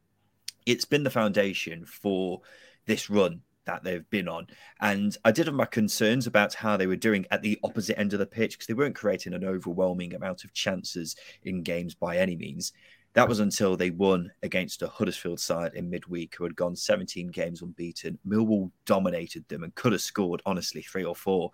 It's 0.67 0.85
been 0.85 1.03
the 1.03 1.11
foundation 1.11 1.85
for 1.85 2.41
this 2.87 3.11
run 3.11 3.43
that 3.67 3.85
they've 3.85 4.09
been 4.11 4.29
on. 4.29 4.47
And 4.81 5.17
I 5.25 5.33
did 5.33 5.47
have 5.47 5.55
my 5.55 5.67
concerns 5.67 6.27
about 6.27 6.55
how 6.55 6.77
they 6.77 6.87
were 6.87 6.97
doing 6.97 7.27
at 7.31 7.43
the 7.43 7.59
opposite 7.63 7.99
end 7.99 8.13
of 8.13 8.19
the 8.19 8.27
pitch 8.27 8.53
because 8.53 8.67
they 8.67 8.75
weren't 8.75 8.95
creating 8.95 9.35
an 9.35 9.45
overwhelming 9.45 10.15
amount 10.15 10.45
of 10.45 10.53
chances 10.53 11.17
in 11.45 11.63
games 11.63 11.95
by 11.95 12.17
any 12.17 12.37
means. 12.37 12.73
That 13.15 13.29
was 13.29 13.41
until 13.41 13.77
they 13.77 13.91
won 13.91 14.31
against 14.43 14.83
a 14.83 14.89
Huddersfield 14.89 15.41
side 15.41 15.75
in 15.75 15.91
midweek 15.91 16.37
who 16.37 16.45
had 16.45 16.55
gone 16.55 16.77
17 16.77 17.29
games 17.29 17.61
unbeaten. 17.61 18.19
Millwall 18.27 18.71
dominated 18.87 19.47
them 19.49 19.65
and 19.65 19.75
could 19.75 19.93
have 19.93 20.01
scored, 20.01 20.43
honestly, 20.47 20.83
three 20.83 21.05
or 21.05 21.17
four. 21.17 21.51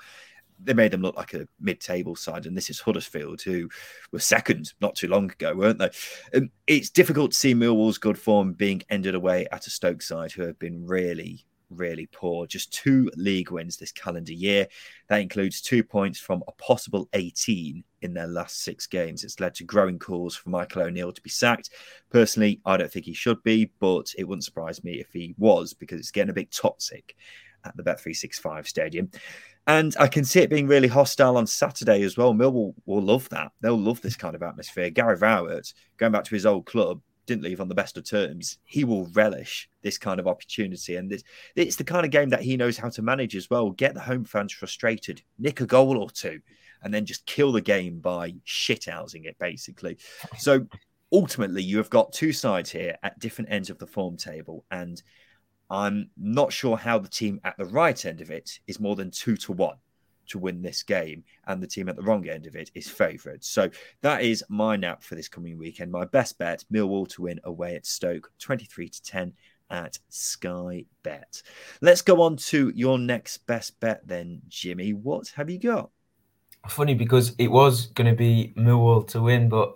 They 0.62 0.75
made 0.75 0.90
them 0.90 1.00
look 1.00 1.16
like 1.16 1.32
a 1.32 1.48
mid 1.58 1.80
table 1.80 2.14
side. 2.14 2.44
And 2.44 2.54
this 2.54 2.68
is 2.68 2.78
Huddersfield, 2.78 3.40
who 3.40 3.70
were 4.12 4.18
second 4.18 4.75
not 4.82 4.96
too 4.96 5.08
long 5.08 5.30
ago, 5.30 5.54
weren't 5.54 5.78
they? 5.78 5.90
Um, 6.34 6.50
it's 6.66 6.90
difficult 6.90 7.30
to 7.30 7.38
see 7.38 7.54
Millwall's 7.54 7.98
good 7.98 8.18
form 8.18 8.52
being 8.52 8.82
ended 8.90 9.14
away 9.14 9.46
at 9.50 9.66
a 9.66 9.70
Stoke 9.70 10.02
side 10.02 10.32
who 10.32 10.42
have 10.42 10.58
been 10.58 10.86
really, 10.86 11.46
really 11.70 12.06
poor. 12.12 12.46
Just 12.46 12.73
two 12.73 13.11
league 13.16 13.50
wins 13.50 13.76
this 13.76 13.92
calendar 13.92 14.32
year. 14.32 14.66
That 15.08 15.20
includes 15.20 15.61
two 15.61 15.82
points 15.82 16.18
from 16.18 16.42
a 16.46 16.52
possible 16.52 17.08
18 17.12 17.82
in 18.02 18.14
their 18.14 18.26
last 18.26 18.62
six 18.62 18.87
games. 18.87 19.25
It's 19.25 19.40
led 19.40 19.54
to 19.56 19.64
growing 19.64 19.99
calls 19.99 20.37
for 20.37 20.50
Michael 20.50 20.82
O'Neill 20.82 21.12
to 21.12 21.23
be 21.23 21.30
sacked. 21.30 21.70
Personally, 22.11 22.61
I 22.64 22.76
don't 22.76 22.90
think 22.90 23.06
he 23.06 23.12
should 23.12 23.42
be, 23.42 23.70
but 23.78 24.12
it 24.18 24.25
wouldn't 24.25 24.44
surprise 24.44 24.85
me 24.85 25.00
if 25.00 25.12
he 25.12 25.35
was 25.38 25.75
because 25.75 26.00
it's 26.00 26.11
getting 26.11 26.30
a 26.30 26.35
bit 26.35 26.50
toxic 26.50 27.16
at 27.64 27.76
the 27.76 27.82
Bet365 27.82 28.66
stadium. 28.66 29.11
And 29.66 29.96
I 29.99 30.06
can 30.06 30.25
see 30.25 30.40
it 30.40 30.50
being 30.50 30.68
really 30.68 30.87
hostile 30.87 31.37
on 31.37 31.46
Saturday 31.46 32.02
as 32.02 32.16
well. 32.16 32.32
Millwall 32.32 32.75
will, 32.87 33.02
love 33.02 33.28
that. 33.30 33.50
They'll 33.61 33.78
love 33.78 34.00
this 34.00 34.16
kind 34.16 34.37
of 34.37 34.42
atmosphere. 34.42 34.90
Gary 34.90 35.16
Rowett, 35.16 35.73
going 35.96 36.12
back 36.12 36.25
to 36.25 36.35
his 36.35 36.46
old 36.46 36.66
club, 36.66 37.00
didn't 37.26 37.45
leave 37.45 37.61
on 37.61 37.68
the 37.68 37.75
best 37.75 37.97
of 37.97 38.04
terms, 38.04 38.59
he 38.64 38.85
will 38.85 39.06
relish 39.12 39.68
this 39.83 39.99
kind 39.99 40.18
of 40.18 40.26
opportunity. 40.26 40.97
And 40.97 41.11
this, 41.11 41.23
it's 41.54 41.76
the 41.76 41.85
kind 41.85 42.04
of 42.04 42.12
game 42.12 42.30
that 42.30 42.42
he 42.42 42.56
knows 42.56 42.78
how 42.78 42.88
to 42.90 43.02
manage 43.02 43.37
as 43.37 43.50
well. 43.50 43.71
Get 43.71 43.95
the 43.95 44.00
home 44.00 44.25
fans 44.25 44.52
frustrated, 44.52 45.23
nick 45.38 45.61
a 45.61 45.66
goal 45.66 45.99
or 45.99 46.11
two, 46.11 46.40
and 46.83 46.92
then 46.92 47.04
just 47.04 47.26
kill 47.26 47.52
the 47.52 47.61
game 47.61 47.99
by 47.99 48.33
shithousing 48.47 49.25
it, 49.26 49.37
basically. 49.38 49.99
So 50.38 50.66
ultimately, 51.12 51.62
you 51.62 51.78
have 51.78 51.90
got 51.90 52.12
two 52.12 52.33
sides 52.33 52.71
here 52.71 52.97
at 53.02 53.18
different 53.18 53.50
ends 53.50 53.71
of 53.71 53.78
the 53.78 53.87
form 53.87 54.16
table. 54.16 54.64
And 54.71 55.02
I'm 55.68 56.11
not 56.16 56.52
sure 56.52 56.76
how 56.76 56.99
the 56.99 57.09
team 57.09 57.40
at 57.45 57.56
the 57.59 57.64
right 57.66 58.04
end 58.04 58.21
of 58.21 58.30
it 58.30 58.61
is 58.66 58.80
more 58.80 58.97
than 58.97 59.11
two 59.11 59.37
to 59.38 59.52
one 59.52 59.76
to 60.28 60.38
win 60.38 60.62
this 60.62 60.83
game, 60.83 61.25
and 61.47 61.62
the 61.62 61.66
team 61.66 61.88
at 61.88 61.97
the 61.97 62.02
wrong 62.02 62.28
end 62.28 62.47
of 62.47 62.56
it 62.56 62.71
is 62.75 62.88
favoured. 62.88 63.45
So 63.45 63.71
that 64.02 64.23
is 64.23 64.45
my 64.49 64.76
nap 64.76 65.02
for 65.02 65.14
this 65.14 65.28
coming 65.28 65.59
weekend. 65.59 65.90
My 65.90 66.04
best 66.04 66.38
bet: 66.38 66.64
Millwall 66.73 67.09
to 67.09 67.23
win 67.23 67.40
away 67.45 67.76
at 67.76 67.87
Stoke, 67.87 68.30
twenty-three 68.38 68.88
to 68.88 69.02
ten 69.02 69.33
at 69.71 69.99
Sky 70.09 70.85
Bet. 71.02 71.42
Let's 71.80 72.02
go 72.02 72.23
on 72.23 72.37
to 72.37 72.73
your 72.75 72.99
next 72.99 73.38
best 73.47 73.78
bet, 73.80 74.06
then, 74.06 74.42
Jimmy. 74.49 74.92
What 74.92 75.33
have 75.37 75.50
you 75.50 75.59
got? 75.59 75.90
Funny 76.68 76.95
because 76.95 77.35
it 77.38 77.49
was 77.49 77.87
going 77.87 78.11
to 78.11 78.16
be 78.16 78.54
Millwall 78.56 79.06
to 79.09 79.23
win, 79.23 79.49
but 79.49 79.75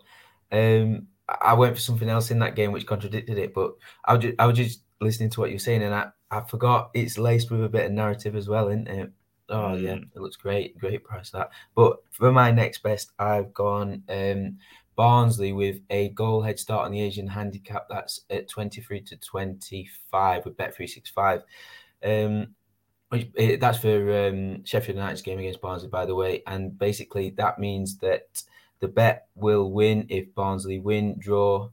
um, 0.52 1.06
I 1.40 1.54
went 1.54 1.74
for 1.74 1.80
something 1.80 2.08
else 2.08 2.30
in 2.30 2.38
that 2.40 2.56
game 2.56 2.72
which 2.72 2.86
contradicted 2.86 3.38
it. 3.38 3.54
But 3.54 3.74
I 4.04 4.14
was 4.14 4.56
just, 4.56 4.82
listening 5.00 5.30
to 5.30 5.40
what 5.40 5.50
you're 5.50 5.58
saying, 5.58 5.82
and 5.82 5.94
I, 5.94 6.08
I 6.30 6.42
forgot 6.42 6.90
it's 6.94 7.16
laced 7.16 7.50
with 7.50 7.64
a 7.64 7.68
bit 7.68 7.86
of 7.86 7.92
narrative 7.92 8.36
as 8.36 8.48
well, 8.48 8.68
isn't 8.68 8.86
it? 8.86 9.10
Oh 9.50 9.74
yeah, 9.74 9.94
mm. 9.94 10.08
it 10.14 10.20
looks 10.20 10.36
great, 10.36 10.78
great 10.78 11.02
price 11.02 11.30
that. 11.30 11.50
But 11.74 11.96
for 12.10 12.30
my 12.30 12.50
next 12.52 12.82
best, 12.82 13.12
I've 13.18 13.52
gone 13.52 14.04
um, 14.08 14.58
Barnsley 14.94 15.52
with 15.52 15.80
a 15.90 16.10
goal 16.10 16.42
head 16.42 16.58
start 16.58 16.86
on 16.86 16.92
the 16.92 17.02
Asian 17.02 17.26
handicap. 17.26 17.86
That's 17.90 18.20
at 18.30 18.48
twenty 18.48 18.80
three 18.80 19.00
to 19.02 19.16
twenty 19.16 19.88
five 20.10 20.44
with 20.44 20.56
Bet 20.56 20.74
three 20.74 20.86
six 20.86 21.10
five. 21.10 21.42
Um, 22.02 22.54
that's 23.10 23.78
for 23.78 24.28
um, 24.28 24.64
Sheffield 24.64 24.96
United's 24.96 25.22
game 25.22 25.40
against 25.40 25.60
Barnsley, 25.60 25.88
by 25.88 26.06
the 26.06 26.14
way. 26.14 26.44
And 26.46 26.78
basically, 26.78 27.30
that 27.30 27.58
means 27.58 27.98
that 27.98 28.44
the 28.78 28.86
bet 28.86 29.26
will 29.34 29.72
win 29.72 30.06
if 30.08 30.32
Barnsley 30.34 30.78
win, 30.78 31.16
draw. 31.18 31.70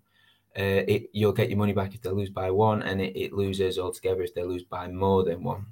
Uh, 0.58 0.82
it, 0.88 1.10
you'll 1.14 1.32
get 1.32 1.50
your 1.50 1.60
money 1.60 1.74
back 1.74 1.94
if 1.94 2.02
they 2.02 2.10
lose 2.10 2.32
by 2.32 2.50
one, 2.50 2.82
and 2.82 3.00
it, 3.00 3.16
it 3.16 3.34
loses 3.34 3.78
altogether 3.78 4.24
if 4.24 4.34
they 4.34 4.44
lose 4.44 4.64
by 4.64 4.88
more 4.88 5.24
than 5.24 5.44
one 5.44 5.68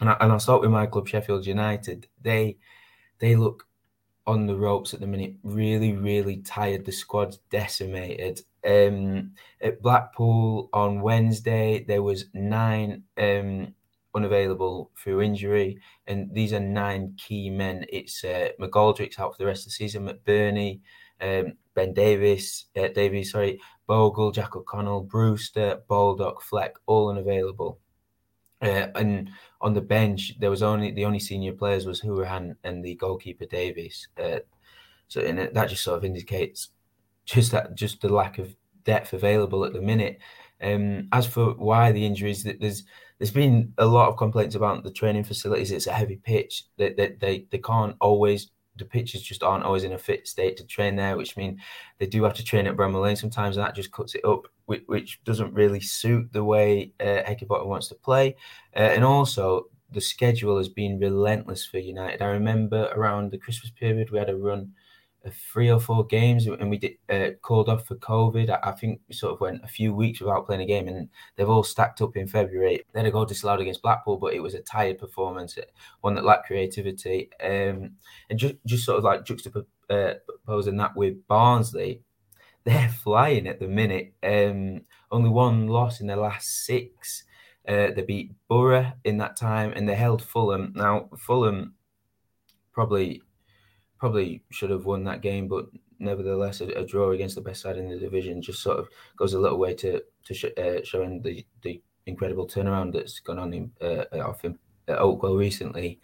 and, 0.00 0.10
I, 0.10 0.16
and 0.20 0.32
I'll 0.32 0.40
start 0.40 0.60
with 0.62 0.70
my 0.70 0.86
club, 0.86 1.08
Sheffield 1.08 1.46
United. 1.46 2.08
They 2.22 2.58
they 3.18 3.36
look 3.36 3.66
on 4.26 4.46
the 4.46 4.56
ropes 4.56 4.94
at 4.94 5.00
the 5.00 5.06
minute, 5.06 5.34
really, 5.42 5.92
really 5.92 6.38
tired. 6.38 6.84
The 6.84 6.92
squad's 6.92 7.38
decimated. 7.50 8.40
Um, 8.64 9.32
at 9.60 9.82
Blackpool 9.82 10.68
on 10.72 11.00
Wednesday, 11.00 11.84
there 11.86 12.02
was 12.02 12.26
nine 12.34 13.04
um, 13.18 13.74
unavailable 14.14 14.90
through 14.96 15.22
injury, 15.22 15.80
and 16.06 16.32
these 16.32 16.52
are 16.52 16.60
nine 16.60 17.14
key 17.16 17.50
men. 17.50 17.84
It's 17.88 18.22
uh, 18.24 18.50
McGoldrick's 18.60 19.18
out 19.18 19.32
for 19.32 19.38
the 19.38 19.46
rest 19.46 19.62
of 19.62 19.66
the 19.66 19.72
season, 19.72 20.06
McBurnie, 20.06 20.80
um, 21.20 21.54
Ben 21.74 21.92
Davis, 21.94 22.66
uh, 22.76 22.88
Davies, 22.88 23.32
sorry, 23.32 23.60
Bogle, 23.86 24.32
Jack 24.32 24.56
O'Connell, 24.56 25.02
Brewster, 25.02 25.82
Baldock, 25.88 26.42
Fleck, 26.42 26.74
all 26.86 27.10
unavailable. 27.10 27.78
Uh, 28.62 28.88
and 28.94 29.30
on 29.60 29.74
the 29.74 29.80
bench, 29.80 30.38
there 30.38 30.50
was 30.50 30.62
only 30.62 30.90
the 30.90 31.04
only 31.04 31.18
senior 31.18 31.52
players 31.52 31.86
was 31.86 32.00
Hourihane 32.00 32.56
and 32.64 32.84
the 32.84 32.94
goalkeeper 32.96 33.46
Davies. 33.46 34.08
Uh, 34.22 34.40
so 35.08 35.20
and 35.20 35.38
that 35.38 35.68
just 35.68 35.82
sort 35.82 35.98
of 35.98 36.04
indicates 36.04 36.68
just 37.24 37.52
that 37.52 37.74
just 37.74 38.00
the 38.00 38.08
lack 38.08 38.38
of 38.38 38.54
depth 38.84 39.12
available 39.12 39.64
at 39.64 39.72
the 39.72 39.80
minute. 39.80 40.18
Um, 40.62 41.08
as 41.12 41.26
for 41.26 41.54
why 41.54 41.90
the 41.92 42.04
injuries, 42.04 42.44
there's 42.44 42.84
there's 43.18 43.30
been 43.30 43.72
a 43.78 43.86
lot 43.86 44.08
of 44.08 44.16
complaints 44.16 44.54
about 44.54 44.82
the 44.82 44.90
training 44.90 45.24
facilities. 45.24 45.72
It's 45.72 45.86
a 45.86 45.92
heavy 45.92 46.16
pitch. 46.16 46.64
That 46.78 46.96
they, 46.96 47.08
they, 47.08 47.16
they, 47.20 47.46
they 47.50 47.58
can't 47.58 47.96
always 48.00 48.50
the 48.76 48.84
pitches 48.84 49.22
just 49.22 49.42
aren't 49.42 49.64
always 49.64 49.84
in 49.84 49.92
a 49.92 49.98
fit 49.98 50.26
state 50.26 50.56
to 50.56 50.64
train 50.64 50.96
there, 50.96 51.16
which 51.16 51.36
means 51.36 51.60
they 51.98 52.06
do 52.06 52.24
have 52.24 52.34
to 52.34 52.44
train 52.44 52.66
at 52.66 52.76
Bramall 52.76 53.02
Lane 53.02 53.16
sometimes, 53.16 53.56
and 53.56 53.64
that 53.64 53.74
just 53.74 53.92
cuts 53.92 54.14
it 54.14 54.24
up, 54.24 54.46
which, 54.70 54.84
which 54.86 55.20
doesn't 55.24 55.52
really 55.52 55.80
suit 55.80 56.32
the 56.32 56.44
way 56.44 56.92
uh, 57.00 57.24
Heckingbottom 57.28 57.66
wants 57.66 57.88
to 57.88 57.96
play. 57.96 58.36
Uh, 58.76 58.90
and 58.94 59.04
also, 59.04 59.64
the 59.90 60.00
schedule 60.00 60.56
has 60.58 60.68
been 60.68 61.00
relentless 61.00 61.66
for 61.66 61.78
United. 61.78 62.22
I 62.22 62.26
remember 62.26 62.88
around 62.94 63.32
the 63.32 63.38
Christmas 63.38 63.72
period, 63.72 64.10
we 64.10 64.20
had 64.20 64.30
a 64.30 64.36
run 64.36 64.70
of 65.24 65.34
three 65.34 65.72
or 65.72 65.80
four 65.80 66.06
games, 66.06 66.46
and 66.46 66.70
we 66.70 66.78
did 66.78 66.92
uh, 67.08 67.30
called 67.42 67.68
off 67.68 67.84
for 67.84 67.96
COVID. 67.96 68.48
I, 68.48 68.70
I, 68.70 68.70
think 68.70 69.00
we 69.08 69.14
sort 69.14 69.34
of 69.34 69.40
went 69.40 69.64
a 69.64 69.66
few 69.66 69.92
weeks 69.92 70.20
without 70.20 70.46
playing 70.46 70.62
a 70.62 70.66
game, 70.66 70.86
and 70.86 71.08
they've 71.34 71.50
all 71.50 71.64
stacked 71.64 72.00
up 72.00 72.16
in 72.16 72.28
February. 72.28 72.80
They 72.92 73.00
had 73.00 73.08
a 73.08 73.10
goal 73.10 73.24
disallowed 73.24 73.60
against 73.60 73.82
Blackpool, 73.82 74.18
but 74.18 74.34
it 74.34 74.40
was 74.40 74.54
a 74.54 74.60
tired 74.60 75.00
performance, 75.00 75.58
one 76.02 76.14
that 76.14 76.24
lacked 76.24 76.46
creativity, 76.46 77.28
um, 77.42 77.96
and 78.30 78.38
just 78.38 78.54
just 78.66 78.84
sort 78.84 78.98
of 78.98 79.04
like 79.04 79.24
juxtaposing 79.24 80.78
that 80.78 80.94
with 80.94 81.26
Barnsley, 81.26 82.02
they're 82.64 82.88
flying 82.88 83.46
at 83.46 83.60
the 83.60 83.68
minute. 83.68 84.14
Um, 84.22 84.82
only 85.10 85.30
one 85.30 85.68
loss 85.68 86.00
in 86.00 86.06
their 86.06 86.16
last 86.16 86.64
six. 86.64 87.24
Uh, 87.66 87.88
they 87.94 88.02
beat 88.02 88.32
Boro 88.48 88.92
in 89.04 89.18
that 89.18 89.36
time, 89.36 89.72
and 89.74 89.88
they 89.88 89.94
held 89.94 90.22
Fulham. 90.22 90.72
Now 90.74 91.08
Fulham 91.16 91.74
probably 92.72 93.22
probably 93.98 94.42
should 94.50 94.70
have 94.70 94.86
won 94.86 95.04
that 95.04 95.20
game, 95.20 95.46
but 95.46 95.66
nevertheless, 95.98 96.62
a, 96.62 96.68
a, 96.68 96.86
draw 96.86 97.10
against 97.10 97.34
the 97.34 97.42
best 97.42 97.60
side 97.60 97.76
in 97.76 97.90
the 97.90 97.98
division 97.98 98.40
just 98.40 98.62
sort 98.62 98.78
of 98.78 98.88
goes 99.16 99.34
a 99.34 99.38
little 99.38 99.58
way 99.58 99.74
to 99.74 100.02
to 100.24 100.34
sh- 100.34 100.56
uh, 100.58 100.82
showing 100.82 101.20
the 101.22 101.44
the 101.62 101.80
incredible 102.06 102.46
turnaround 102.46 102.92
that's 102.92 103.20
gone 103.20 103.38
on 103.38 103.52
in, 103.52 103.70
uh, 103.82 104.04
off 104.20 104.44
at 104.44 104.54
Oakwell 104.88 105.38
recently. 105.38 106.00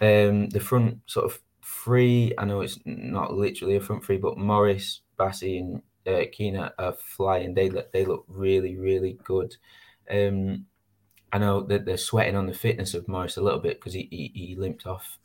Um, 0.00 0.48
the 0.48 0.60
front 0.60 0.98
sort 1.06 1.26
of 1.26 1.40
three, 1.84 2.32
I 2.38 2.44
know 2.46 2.62
it's 2.62 2.78
not 2.86 3.34
literally 3.34 3.76
a 3.76 3.80
front 3.80 4.04
three, 4.04 4.16
but 4.16 4.38
Morris, 4.38 5.02
Bassi, 5.18 5.58
and 5.58 5.82
uh, 6.06 6.24
Quina 6.32 6.72
are 6.78 6.94
flying. 6.94 7.54
They 7.54 7.68
look 7.68 7.92
they 7.92 8.04
look 8.04 8.24
really 8.28 8.76
really 8.76 9.18
good. 9.24 9.54
Um, 10.10 10.66
I 11.32 11.38
know 11.38 11.62
that 11.62 11.84
they're 11.84 11.96
sweating 11.96 12.36
on 12.36 12.46
the 12.46 12.54
fitness 12.54 12.94
of 12.94 13.08
Morris 13.08 13.36
a 13.36 13.42
little 13.42 13.58
bit 13.58 13.80
because 13.80 13.92
he, 13.92 14.08
he, 14.10 14.32
he 14.34 14.56
limped 14.56 14.86
off 14.86 15.18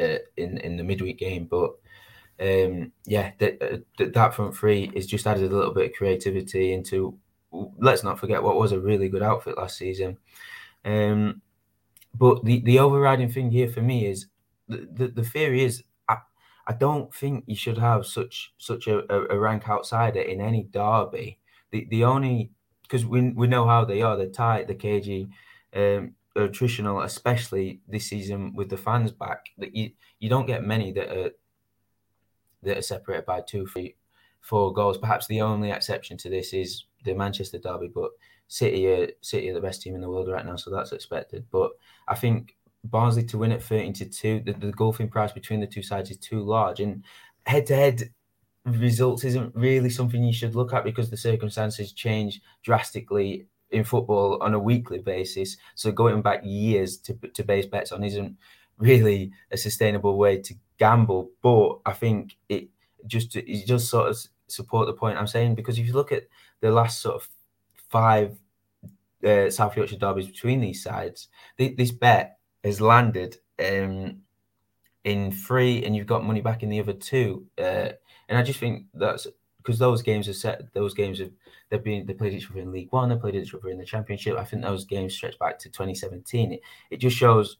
uh, 0.00 0.18
in 0.36 0.58
in 0.58 0.76
the 0.76 0.84
midweek 0.84 1.18
game. 1.18 1.46
But 1.46 1.72
um, 2.40 2.92
yeah, 3.06 3.32
that, 3.38 3.62
uh, 3.62 4.04
that 4.12 4.34
front 4.34 4.56
three 4.56 4.90
is 4.94 5.06
just 5.06 5.26
added 5.26 5.50
a 5.50 5.56
little 5.56 5.74
bit 5.74 5.90
of 5.90 5.96
creativity 5.96 6.72
into. 6.72 7.18
Let's 7.78 8.02
not 8.02 8.18
forget 8.18 8.42
what 8.42 8.56
was 8.56 8.72
a 8.72 8.80
really 8.80 9.08
good 9.08 9.22
outfit 9.22 9.56
last 9.56 9.78
season. 9.78 10.18
Um, 10.84 11.40
but 12.12 12.44
the, 12.44 12.60
the 12.60 12.78
overriding 12.80 13.30
thing 13.30 13.50
here 13.50 13.68
for 13.68 13.80
me 13.80 14.06
is 14.06 14.26
the, 14.68 14.88
the, 14.92 15.08
the 15.08 15.24
theory 15.24 15.62
is 15.62 15.82
I, 16.66 16.72
don't 16.72 17.14
think 17.14 17.44
you 17.46 17.56
should 17.56 17.78
have 17.78 18.06
such 18.06 18.52
such 18.58 18.86
a, 18.86 18.98
a, 19.12 19.38
rank 19.38 19.68
outsider 19.68 20.20
in 20.20 20.40
any 20.40 20.64
derby. 20.64 21.38
The 21.70 21.86
the 21.90 22.04
only 22.04 22.50
because 22.82 23.04
we, 23.06 23.30
we 23.30 23.46
know 23.46 23.66
how 23.66 23.84
they 23.84 24.02
are, 24.02 24.16
they're 24.16 24.28
tight, 24.28 24.68
the 24.68 24.74
KG 24.74 25.28
Um, 25.74 26.14
attritional, 26.36 27.04
especially 27.04 27.80
this 27.88 28.06
season 28.06 28.54
with 28.54 28.68
the 28.68 28.76
fans 28.76 29.12
back. 29.12 29.46
That 29.58 29.74
you 29.74 29.90
you 30.18 30.28
don't 30.28 30.46
get 30.46 30.64
many 30.64 30.92
that 30.92 31.16
are 31.16 31.30
that 32.62 32.78
are 32.78 32.82
separated 32.82 33.26
by 33.26 33.40
two, 33.40 33.66
three, 33.66 33.96
four 34.40 34.72
goals. 34.72 34.98
Perhaps 34.98 35.26
the 35.26 35.40
only 35.40 35.70
exception 35.70 36.16
to 36.18 36.30
this 36.30 36.52
is 36.52 36.84
the 37.04 37.14
Manchester 37.14 37.58
derby, 37.58 37.90
but 37.94 38.10
City 38.48 38.86
are 38.88 39.08
City 39.20 39.50
are 39.50 39.54
the 39.54 39.60
best 39.60 39.82
team 39.82 39.94
in 39.94 40.00
the 40.00 40.10
world 40.10 40.28
right 40.28 40.44
now, 40.44 40.56
so 40.56 40.70
that's 40.70 40.92
expected. 40.92 41.46
But 41.50 41.72
I 42.08 42.14
think 42.14 42.56
Barnsley 42.84 43.24
to 43.24 43.38
win 43.38 43.52
at 43.52 43.62
13 43.62 43.92
to 43.94 44.04
2, 44.04 44.42
the, 44.44 44.52
the 44.52 44.72
golfing 44.72 45.08
price 45.08 45.32
between 45.32 45.60
the 45.60 45.66
two 45.66 45.82
sides 45.82 46.10
is 46.10 46.18
too 46.18 46.40
large. 46.40 46.80
And 46.80 47.02
head 47.46 47.66
to 47.66 47.76
head 47.76 48.10
results 48.64 49.24
isn't 49.24 49.54
really 49.54 49.90
something 49.90 50.22
you 50.22 50.32
should 50.32 50.54
look 50.54 50.72
at 50.72 50.84
because 50.84 51.10
the 51.10 51.16
circumstances 51.16 51.92
change 51.92 52.40
drastically 52.62 53.46
in 53.70 53.84
football 53.84 54.38
on 54.42 54.54
a 54.54 54.58
weekly 54.58 54.98
basis. 54.98 55.56
So 55.74 55.92
going 55.92 56.22
back 56.22 56.40
years 56.44 56.98
to, 56.98 57.14
to 57.14 57.42
base 57.42 57.66
bets 57.66 57.92
on 57.92 58.04
isn't 58.04 58.36
really 58.78 59.32
a 59.50 59.56
sustainable 59.56 60.16
way 60.16 60.40
to 60.42 60.54
gamble. 60.78 61.30
But 61.42 61.78
I 61.86 61.92
think 61.92 62.36
it 62.48 62.68
just 63.06 63.36
it 63.36 63.66
just 63.66 63.88
sort 63.88 64.10
of 64.10 64.18
support 64.46 64.86
the 64.86 64.92
point 64.92 65.18
I'm 65.18 65.26
saying 65.26 65.54
because 65.54 65.78
if 65.78 65.86
you 65.86 65.92
look 65.92 66.12
at 66.12 66.24
the 66.60 66.70
last 66.70 67.00
sort 67.02 67.16
of 67.16 67.28
five 67.88 68.38
uh, 69.24 69.50
South 69.50 69.76
Yorkshire 69.76 69.96
derbies 69.96 70.26
between 70.26 70.60
these 70.60 70.82
sides, 70.82 71.28
this 71.58 71.90
bet 71.90 72.38
has 72.64 72.80
landed 72.80 73.36
um, 73.64 74.22
in 75.04 75.30
three, 75.30 75.84
and 75.84 75.94
you've 75.94 76.06
got 76.06 76.24
money 76.24 76.40
back 76.40 76.62
in 76.62 76.70
the 76.70 76.80
other 76.80 76.94
two. 76.94 77.46
Uh, 77.58 77.90
and 78.28 78.38
I 78.38 78.42
just 78.42 78.58
think 78.58 78.86
that's 78.94 79.26
because 79.58 79.78
those 79.78 80.02
games 80.02 80.28
are 80.28 80.34
set. 80.34 80.72
Those 80.74 80.94
games 80.94 81.18
have 81.18 81.30
they've 81.70 81.82
been 81.82 82.06
they 82.06 82.14
played 82.14 82.32
each 82.32 82.50
other 82.50 82.60
in 82.60 82.72
League 82.72 82.92
One, 82.92 83.08
they 83.08 83.16
played 83.16 83.36
each 83.36 83.54
other 83.54 83.68
in 83.68 83.78
the 83.78 83.84
Championship. 83.84 84.36
I 84.36 84.44
think 84.44 84.62
those 84.62 84.84
games 84.84 85.14
stretch 85.14 85.38
back 85.38 85.58
to 85.60 85.68
2017. 85.68 86.52
It, 86.52 86.60
it 86.90 86.96
just 86.98 87.16
shows 87.16 87.58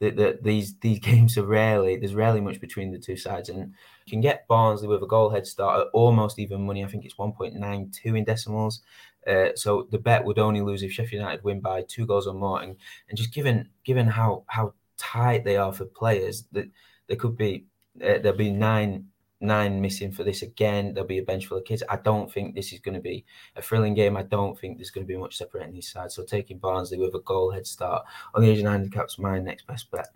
that, 0.00 0.16
that 0.16 0.42
these 0.42 0.76
these 0.78 0.98
games 1.10 1.36
are 1.36 1.44
rarely 1.44 1.96
there's 1.96 2.14
rarely 2.14 2.40
much 2.40 2.60
between 2.60 2.90
the 2.90 2.98
two 2.98 3.16
sides, 3.16 3.48
and 3.48 3.58
you 3.58 4.10
can 4.10 4.20
get 4.20 4.48
Barnsley 4.48 4.88
with 4.88 5.02
a 5.02 5.06
goal 5.06 5.30
head 5.30 5.46
start 5.46 5.80
at 5.80 5.86
almost 5.92 6.38
even 6.38 6.66
money. 6.66 6.84
I 6.84 6.88
think 6.88 7.04
it's 7.04 7.16
1.92 7.16 8.18
in 8.18 8.24
decimals. 8.24 8.80
Uh, 9.28 9.50
so 9.54 9.86
the 9.90 9.98
bet 9.98 10.24
would 10.24 10.38
only 10.38 10.60
lose 10.60 10.82
if 10.82 10.92
Sheffield 10.92 11.20
United 11.20 11.44
win 11.44 11.60
by 11.60 11.82
two 11.82 12.06
goals 12.06 12.26
or 12.26 12.34
more, 12.34 12.62
and, 12.62 12.76
and 13.08 13.18
just 13.18 13.32
given 13.32 13.68
given 13.84 14.06
how 14.06 14.44
how 14.46 14.72
tight 14.96 15.44
they 15.44 15.56
are 15.56 15.72
for 15.72 15.84
players, 15.84 16.44
that 16.52 16.68
there 17.08 17.16
could 17.16 17.36
be 17.36 17.66
uh, 18.02 18.18
there'll 18.22 18.38
be 18.38 18.50
nine 18.50 19.06
nine 19.40 19.80
missing 19.80 20.12
for 20.12 20.24
this 20.24 20.42
again. 20.42 20.94
There'll 20.94 21.06
be 21.06 21.18
a 21.18 21.22
bench 21.22 21.46
full 21.46 21.58
of 21.58 21.64
kids. 21.64 21.82
I 21.88 21.96
don't 21.96 22.32
think 22.32 22.54
this 22.54 22.72
is 22.72 22.80
going 22.80 22.94
to 22.94 23.00
be 23.00 23.24
a 23.54 23.62
thrilling 23.62 23.94
game. 23.94 24.16
I 24.16 24.22
don't 24.22 24.58
think 24.58 24.78
there's 24.78 24.90
going 24.90 25.06
to 25.06 25.12
be 25.12 25.18
much 25.18 25.36
separating 25.36 25.74
these 25.74 25.92
sides. 25.92 26.14
So 26.14 26.24
taking 26.24 26.58
Barnsley 26.58 26.98
with 26.98 27.14
a 27.14 27.20
goal 27.20 27.52
head 27.52 27.66
start 27.66 28.04
on 28.34 28.42
the 28.42 28.50
Asian 28.50 28.66
handicap's 28.66 29.18
my 29.18 29.38
next 29.38 29.66
best 29.66 29.90
bet. 29.90 30.08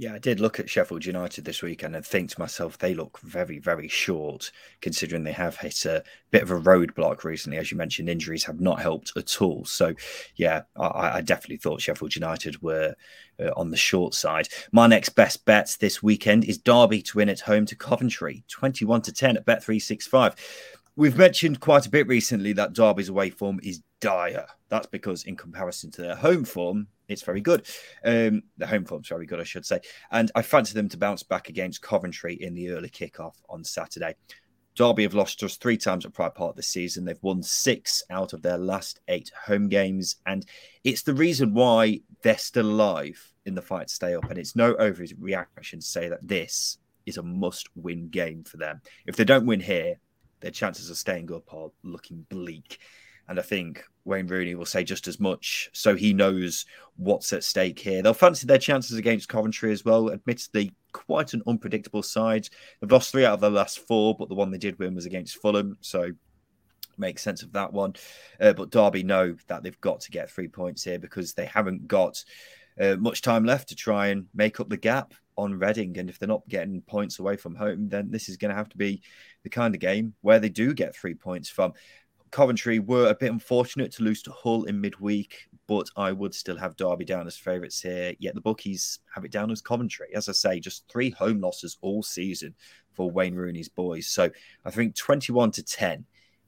Yeah, 0.00 0.14
I 0.14 0.18
did 0.18 0.38
look 0.38 0.60
at 0.60 0.70
Sheffield 0.70 1.04
United 1.04 1.44
this 1.44 1.60
weekend 1.60 1.96
and 1.96 2.06
think 2.06 2.30
to 2.30 2.38
myself, 2.38 2.78
they 2.78 2.94
look 2.94 3.18
very, 3.18 3.58
very 3.58 3.88
short, 3.88 4.52
considering 4.80 5.24
they 5.24 5.32
have 5.32 5.56
hit 5.56 5.84
a 5.86 6.04
bit 6.30 6.44
of 6.44 6.52
a 6.52 6.60
roadblock 6.60 7.24
recently. 7.24 7.58
As 7.58 7.72
you 7.72 7.76
mentioned, 7.76 8.08
injuries 8.08 8.44
have 8.44 8.60
not 8.60 8.80
helped 8.80 9.12
at 9.16 9.42
all. 9.42 9.64
So, 9.64 9.94
yeah, 10.36 10.62
I, 10.76 11.16
I 11.16 11.20
definitely 11.20 11.56
thought 11.56 11.80
Sheffield 11.80 12.14
United 12.14 12.62
were 12.62 12.94
uh, 13.40 13.50
on 13.56 13.70
the 13.70 13.76
short 13.76 14.14
side. 14.14 14.46
My 14.70 14.86
next 14.86 15.10
best 15.10 15.44
bet 15.44 15.76
this 15.80 16.00
weekend 16.00 16.44
is 16.44 16.58
Derby 16.58 17.02
to 17.02 17.16
win 17.16 17.28
at 17.28 17.40
home 17.40 17.66
to 17.66 17.74
Coventry, 17.74 18.44
21 18.46 19.02
to 19.02 19.12
10 19.12 19.38
at 19.38 19.46
Bet365. 19.46 20.36
We've 20.94 21.18
mentioned 21.18 21.58
quite 21.58 21.86
a 21.86 21.90
bit 21.90 22.06
recently 22.06 22.52
that 22.52 22.72
Derby's 22.72 23.08
away 23.08 23.30
form 23.30 23.58
is 23.64 23.82
dire. 23.98 24.46
That's 24.68 24.86
because, 24.86 25.24
in 25.24 25.34
comparison 25.34 25.90
to 25.92 26.02
their 26.02 26.14
home 26.14 26.44
form, 26.44 26.86
it's 27.08 27.22
very 27.22 27.40
good. 27.40 27.66
Um, 28.04 28.42
the 28.56 28.66
home 28.66 28.84
form's 28.84 29.08
very 29.08 29.26
good, 29.26 29.40
I 29.40 29.44
should 29.44 29.66
say. 29.66 29.80
And 30.10 30.30
I 30.34 30.42
fancy 30.42 30.74
them 30.74 30.88
to 30.90 30.96
bounce 30.96 31.22
back 31.22 31.48
against 31.48 31.82
Coventry 31.82 32.34
in 32.34 32.54
the 32.54 32.70
early 32.70 32.90
kickoff 32.90 33.34
on 33.48 33.64
Saturday. 33.64 34.14
Derby 34.76 35.02
have 35.02 35.14
lost 35.14 35.40
just 35.40 35.60
three 35.60 35.76
times 35.76 36.06
at 36.06 36.12
Pride 36.12 36.36
Park 36.36 36.54
this 36.54 36.68
season. 36.68 37.04
They've 37.04 37.18
won 37.22 37.42
six 37.42 38.04
out 38.10 38.32
of 38.32 38.42
their 38.42 38.58
last 38.58 39.00
eight 39.08 39.32
home 39.46 39.68
games. 39.68 40.16
And 40.26 40.46
it's 40.84 41.02
the 41.02 41.14
reason 41.14 41.52
why 41.52 42.00
they're 42.22 42.38
still 42.38 42.66
alive 42.66 43.32
in 43.44 43.56
the 43.56 43.62
fight 43.62 43.88
to 43.88 43.94
stay 43.94 44.14
up. 44.14 44.30
And 44.30 44.38
it's 44.38 44.54
no 44.54 44.74
overreaction 44.74 45.80
to 45.80 45.82
say 45.82 46.08
that 46.08 46.26
this 46.26 46.78
is 47.06 47.16
a 47.16 47.22
must 47.22 47.68
win 47.74 48.08
game 48.08 48.44
for 48.44 48.58
them. 48.58 48.80
If 49.06 49.16
they 49.16 49.24
don't 49.24 49.46
win 49.46 49.60
here, 49.60 49.98
their 50.40 50.52
chances 50.52 50.90
of 50.90 50.96
staying 50.96 51.32
up 51.32 51.52
are 51.52 51.70
looking 51.82 52.24
bleak. 52.28 52.78
And 53.28 53.38
I 53.38 53.42
think 53.42 53.84
Wayne 54.04 54.26
Rooney 54.26 54.54
will 54.54 54.64
say 54.64 54.84
just 54.84 55.06
as 55.06 55.20
much. 55.20 55.70
So 55.72 55.94
he 55.94 56.14
knows 56.14 56.64
what's 56.96 57.32
at 57.32 57.44
stake 57.44 57.78
here. 57.78 58.02
They'll 58.02 58.14
fancy 58.14 58.46
their 58.46 58.58
chances 58.58 58.96
against 58.96 59.28
Coventry 59.28 59.70
as 59.70 59.84
well. 59.84 60.10
Admittedly, 60.10 60.72
quite 60.92 61.34
an 61.34 61.42
unpredictable 61.46 62.02
side. 62.02 62.48
They've 62.80 62.90
lost 62.90 63.12
three 63.12 63.26
out 63.26 63.34
of 63.34 63.40
the 63.40 63.50
last 63.50 63.80
four, 63.80 64.16
but 64.16 64.28
the 64.28 64.34
one 64.34 64.50
they 64.50 64.58
did 64.58 64.78
win 64.78 64.94
was 64.94 65.06
against 65.06 65.40
Fulham. 65.42 65.76
So 65.80 66.12
makes 66.96 67.22
sense 67.22 67.42
of 67.42 67.52
that 67.52 67.72
one. 67.72 67.94
Uh, 68.40 68.52
but 68.52 68.70
Derby 68.70 69.02
know 69.02 69.36
that 69.46 69.62
they've 69.62 69.80
got 69.80 70.00
to 70.00 70.10
get 70.10 70.30
three 70.30 70.48
points 70.48 70.82
here 70.84 70.98
because 70.98 71.34
they 71.34 71.46
haven't 71.46 71.86
got 71.86 72.24
uh, 72.80 72.96
much 72.96 73.22
time 73.22 73.44
left 73.44 73.68
to 73.68 73.76
try 73.76 74.08
and 74.08 74.26
make 74.34 74.60
up 74.60 74.68
the 74.68 74.76
gap 74.76 75.14
on 75.36 75.58
Reading. 75.58 75.96
And 75.98 76.10
if 76.10 76.18
they're 76.18 76.28
not 76.28 76.48
getting 76.48 76.80
points 76.82 77.18
away 77.18 77.36
from 77.36 77.54
home, 77.54 77.88
then 77.88 78.10
this 78.10 78.28
is 78.28 78.36
going 78.36 78.50
to 78.50 78.56
have 78.56 78.68
to 78.70 78.76
be 78.76 79.02
the 79.44 79.50
kind 79.50 79.74
of 79.74 79.80
game 79.80 80.14
where 80.20 80.40
they 80.40 80.48
do 80.48 80.74
get 80.74 80.96
three 80.96 81.14
points 81.14 81.48
from. 81.48 81.72
Coventry 82.30 82.78
were 82.78 83.08
a 83.08 83.14
bit 83.14 83.30
unfortunate 83.32 83.92
to 83.92 84.02
lose 84.02 84.22
to 84.22 84.32
Hull 84.32 84.64
in 84.64 84.80
midweek, 84.80 85.48
but 85.66 85.88
I 85.96 86.12
would 86.12 86.34
still 86.34 86.56
have 86.56 86.76
Derby 86.76 87.04
down 87.04 87.26
as 87.26 87.36
favourites 87.36 87.80
here. 87.80 88.14
Yet 88.18 88.34
the 88.34 88.40
bookies 88.40 89.00
have 89.14 89.24
it 89.24 89.32
down 89.32 89.50
as 89.50 89.60
Coventry. 89.60 90.08
As 90.14 90.28
I 90.28 90.32
say, 90.32 90.60
just 90.60 90.88
three 90.88 91.10
home 91.10 91.40
losses 91.40 91.78
all 91.80 92.02
season 92.02 92.54
for 92.92 93.10
Wayne 93.10 93.34
Rooney's 93.34 93.68
boys. 93.68 94.06
So 94.06 94.30
I 94.64 94.70
think 94.70 94.94
21 94.94 95.52
to 95.52 95.62
10 95.62 96.04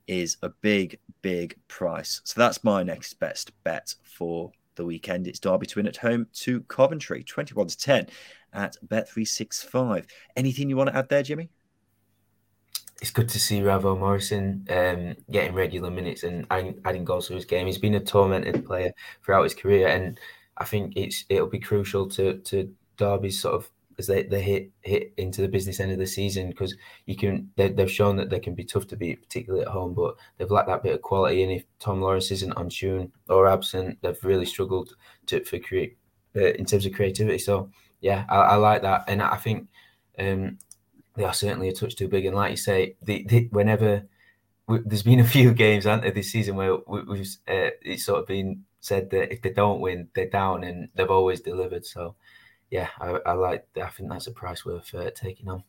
is 0.07 0.37
a 0.43 0.49
big, 0.49 0.99
big 1.23 1.57
price. 1.69 2.21
So 2.25 2.41
that's 2.41 2.65
my 2.65 2.83
next 2.83 3.15
best 3.21 3.53
bet 3.63 3.95
for 4.03 4.51
the 4.75 4.85
weekend. 4.85 5.27
It's 5.27 5.39
Derby 5.39 5.67
to 5.67 5.79
win 5.79 5.87
at 5.87 5.97
home 5.97 6.27
to 6.35 6.63
Coventry, 6.63 7.23
21 7.23 7.69
to 7.69 7.79
10 7.79 8.07
at 8.53 8.77
Bet365. 8.87 10.07
Anything 10.37 10.69
you 10.69 10.77
want 10.77 10.91
to 10.91 10.97
add 10.97 11.09
there, 11.09 11.23
Jimmy? 11.23 11.51
It's 13.01 13.11
good 13.11 13.29
to 13.31 13.41
see 13.41 13.63
Ravel 13.63 13.97
Morrison 13.97 14.67
um, 14.69 15.17
getting 15.31 15.55
regular 15.55 15.91
minutes 15.91 16.23
and 16.23 16.47
adding, 16.51 17.05
goals 17.05 17.29
to 17.29 17.35
his 17.35 17.47
game. 17.47 17.67
He's 17.67 17.79
been 17.79 17.95
a 17.95 18.01
tormented 18.01 18.67
player 18.67 18.93
throughout 19.25 19.45
his 19.45 19.55
career, 19.55 19.89
and 19.89 20.21
I 20.59 20.65
think 20.65 20.93
it's 20.97 21.25
it'll 21.29 21.47
be 21.47 21.59
crucial 21.59 22.09
to 22.11 22.39
to 22.39 22.73
Derby's 22.99 23.41
sort 23.41 23.55
of 23.55 23.71
as 23.99 24.07
they, 24.07 24.25
they 24.25 24.43
hit 24.43 24.71
hit 24.83 25.15
into 25.17 25.41
the 25.41 25.49
business 25.49 25.81
end 25.81 25.93
of 25.93 25.99
the 25.99 26.07
season 26.07 26.51
because 26.51 26.77
you 27.07 27.17
can 27.17 27.51
they, 27.57 27.73
have 27.77 27.91
shown 27.91 28.17
that 28.17 28.29
they 28.29 28.39
can 28.39 28.55
be 28.55 28.65
tough 28.65 28.87
to 28.89 28.97
beat, 28.97 29.23
particularly 29.23 29.65
at 29.65 29.73
home, 29.73 29.95
but 29.95 30.17
they've 30.37 30.51
lacked 30.51 30.69
that 30.69 30.83
bit 30.83 30.95
of 30.95 31.03
quality. 31.03 31.43
And 31.43 31.53
if 31.53 31.65
Tom 31.79 32.03
Lawrence 32.03 32.31
isn't 32.31 32.53
on 32.53 32.69
tune 32.69 33.13
or 33.31 33.49
absent, 33.49 33.99
they've 34.03 34.25
really 34.25 34.47
struggled 34.47 34.95
to 35.27 35.43
for 35.45 35.59
create 35.59 35.97
uh, 36.37 36.53
in 36.53 36.67
terms 36.67 36.85
of 36.85 36.93
creativity. 36.93 37.39
So 37.39 37.71
yeah, 38.03 38.27
I, 38.29 38.37
I 38.37 38.55
like 38.57 38.83
that, 38.83 39.05
and 39.09 39.23
I 39.23 39.37
think. 39.37 39.69
Um, 40.19 40.59
they 41.17 41.25
are 41.25 41.35
certainly 41.35 41.69
a 41.69 41.73
touch 41.73 41.97
too 41.97 42.09
big. 42.09 42.27
And 42.27 42.37
like 42.37 42.53
you 42.53 42.57
say, 42.57 42.97
the, 43.03 43.25
the, 43.29 43.49
whenever 43.51 44.07
we, 44.67 44.79
there's 44.85 45.03
been 45.03 45.21
a 45.21 45.25
few 45.37 45.53
games, 45.53 45.87
aren't 45.87 46.03
there, 46.03 46.11
this 46.11 46.33
season 46.33 46.57
where 46.57 46.77
we, 46.87 47.19
have 47.19 47.27
uh, 47.49 47.71
it's 47.83 48.05
sort 48.05 48.21
of 48.21 48.27
been 48.27 48.65
said 48.81 49.11
that 49.11 49.33
if 49.33 49.43
they 49.43 49.51
don't 49.51 49.81
win, 49.81 50.09
they're 50.15 50.31
down, 50.31 50.65
and 50.65 50.89
they've 50.95 51.11
always 51.11 51.41
delivered. 51.41 51.85
So, 51.85 52.15
yeah, 52.71 52.89
I, 53.01 53.19
I 53.27 53.33
like. 53.33 53.67
I 53.77 53.89
think 53.89 54.11
that's 54.11 54.27
a 54.27 54.33
price 54.33 54.65
worth 54.65 54.95
uh, 54.95 55.11
taking 55.15 55.49
on. 55.49 55.65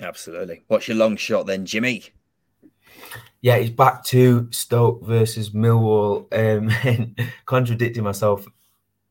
Absolutely. 0.00 0.62
What's 0.68 0.88
your 0.88 0.96
long 0.96 1.16
shot 1.16 1.46
then, 1.46 1.66
Jimmy? 1.66 2.04
Yeah, 3.40 3.56
it's 3.56 3.70
back 3.70 4.04
to 4.06 4.48
Stoke 4.50 5.04
versus 5.04 5.50
Millwall. 5.50 6.26
Um, 6.32 6.70
and 6.84 7.20
contradicting 7.46 8.04
myself 8.04 8.46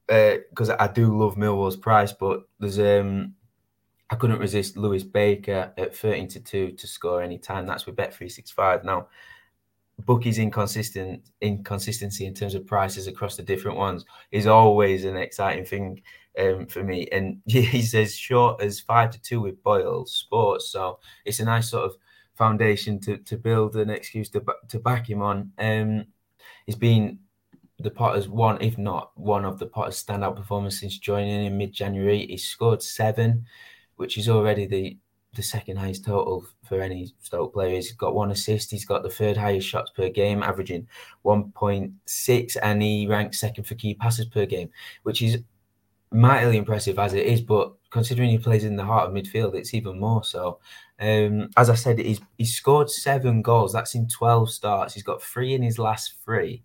because 0.08 0.72
uh, 0.72 0.76
I 0.80 0.88
do 0.88 1.16
love 1.16 1.36
Millwall's 1.36 1.76
price, 1.76 2.12
but 2.12 2.44
there's 2.60 2.80
um 2.80 3.36
I 4.10 4.16
couldn't 4.16 4.40
resist 4.40 4.78
Lewis 4.78 5.04
Baker 5.04 5.72
at 5.78 5.96
13 5.96 6.28
to 6.30 6.40
2 6.40 6.72
to 6.72 6.88
score 6.88 7.22
any 7.22 7.38
time. 7.38 7.66
That's 7.66 7.86
with 7.86 7.96
Bet365. 7.96 8.84
Now, 8.84 9.08
bookies 10.06 10.40
inconsistent 10.40 11.30
inconsistency 11.42 12.26
in 12.26 12.34
terms 12.34 12.56
of 12.56 12.66
prices 12.66 13.08
across 13.08 13.36
the 13.36 13.44
different 13.44 13.78
ones 13.78 14.06
is 14.32 14.48
always 14.48 15.06
an 15.06 15.18
exciting 15.18 15.66
thing 15.66 16.02
um, 16.40 16.66
for 16.66 16.84
me. 16.84 17.08
And 17.12 17.42
he's 17.46 17.94
as 17.94 18.16
short 18.16 18.62
as 18.62 18.80
five 18.80 19.12
to 19.12 19.22
two 19.22 19.42
with 19.42 19.62
Boyle 19.64 20.06
Sports, 20.06 20.70
so 20.70 21.00
it's 21.26 21.40
a 21.40 21.46
nice 21.46 21.70
sort 21.70 21.86
of 21.86 21.98
foundation 22.36 23.00
to 23.02 23.18
to 23.18 23.38
build 23.38 23.76
an 23.76 23.90
excuse 23.90 24.30
to 24.30 24.44
to 24.70 24.80
back 24.80 25.10
him 25.10 25.22
on. 25.22 25.52
Um, 25.60 26.06
he's 26.66 26.76
been 26.76 27.20
the 27.80 27.92
Potters 27.92 28.28
one, 28.28 28.62
if 28.62 28.78
not 28.78 29.12
one 29.16 29.46
of 29.46 29.60
the 29.60 29.66
Potters 29.66 30.04
standout 30.04 30.36
performers 30.36 30.80
since 30.80 30.98
joining 30.98 31.46
in 31.46 31.58
mid 31.58 31.74
January. 31.74 32.26
He 32.26 32.38
scored 32.38 32.82
seven 32.82 33.46
which 34.00 34.18
is 34.18 34.30
already 34.30 34.66
the 34.66 34.98
the 35.36 35.44
second 35.44 35.78
highest 35.78 36.06
total 36.06 36.46
for 36.64 36.82
any 36.82 37.14
Stoke 37.20 37.54
player. 37.54 37.76
He's 37.76 37.92
got 37.92 38.16
one 38.16 38.32
assist. 38.32 38.72
He's 38.72 38.86
got 38.86 39.04
the 39.04 39.10
third 39.10 39.38
highest 39.38 39.68
shots 39.68 39.92
per 39.92 40.10
game, 40.10 40.42
averaging 40.42 40.88
1.6, 41.24 42.58
and 42.64 42.82
he 42.82 43.06
ranks 43.08 43.40
second 43.40 43.66
for 43.66 43.76
key 43.76 43.94
passes 43.94 44.26
per 44.26 44.48
game, 44.48 44.70
which 45.04 45.22
is 45.22 45.44
mightily 46.12 46.58
impressive 46.58 46.98
as 46.98 47.14
it 47.14 47.28
is. 47.28 47.42
But 47.42 47.74
considering 47.92 48.30
he 48.30 48.40
plays 48.40 48.64
in 48.64 48.78
the 48.78 48.86
heart 48.86 49.08
of 49.08 49.14
midfield, 49.14 49.54
it's 49.54 49.74
even 49.74 50.00
more 50.00 50.24
so. 50.24 50.60
Um, 51.00 51.50
as 51.58 51.70
I 51.70 51.76
said, 51.76 52.00
he's 52.00 52.22
he's 52.38 52.56
scored 52.56 52.90
seven 52.90 53.42
goals. 53.42 53.74
That's 53.74 53.96
in 53.96 54.08
12 54.08 54.50
starts. 54.50 54.94
He's 54.94 55.04
got 55.04 55.22
three 55.22 55.54
in 55.54 55.62
his 55.62 55.78
last 55.78 56.16
three. 56.24 56.64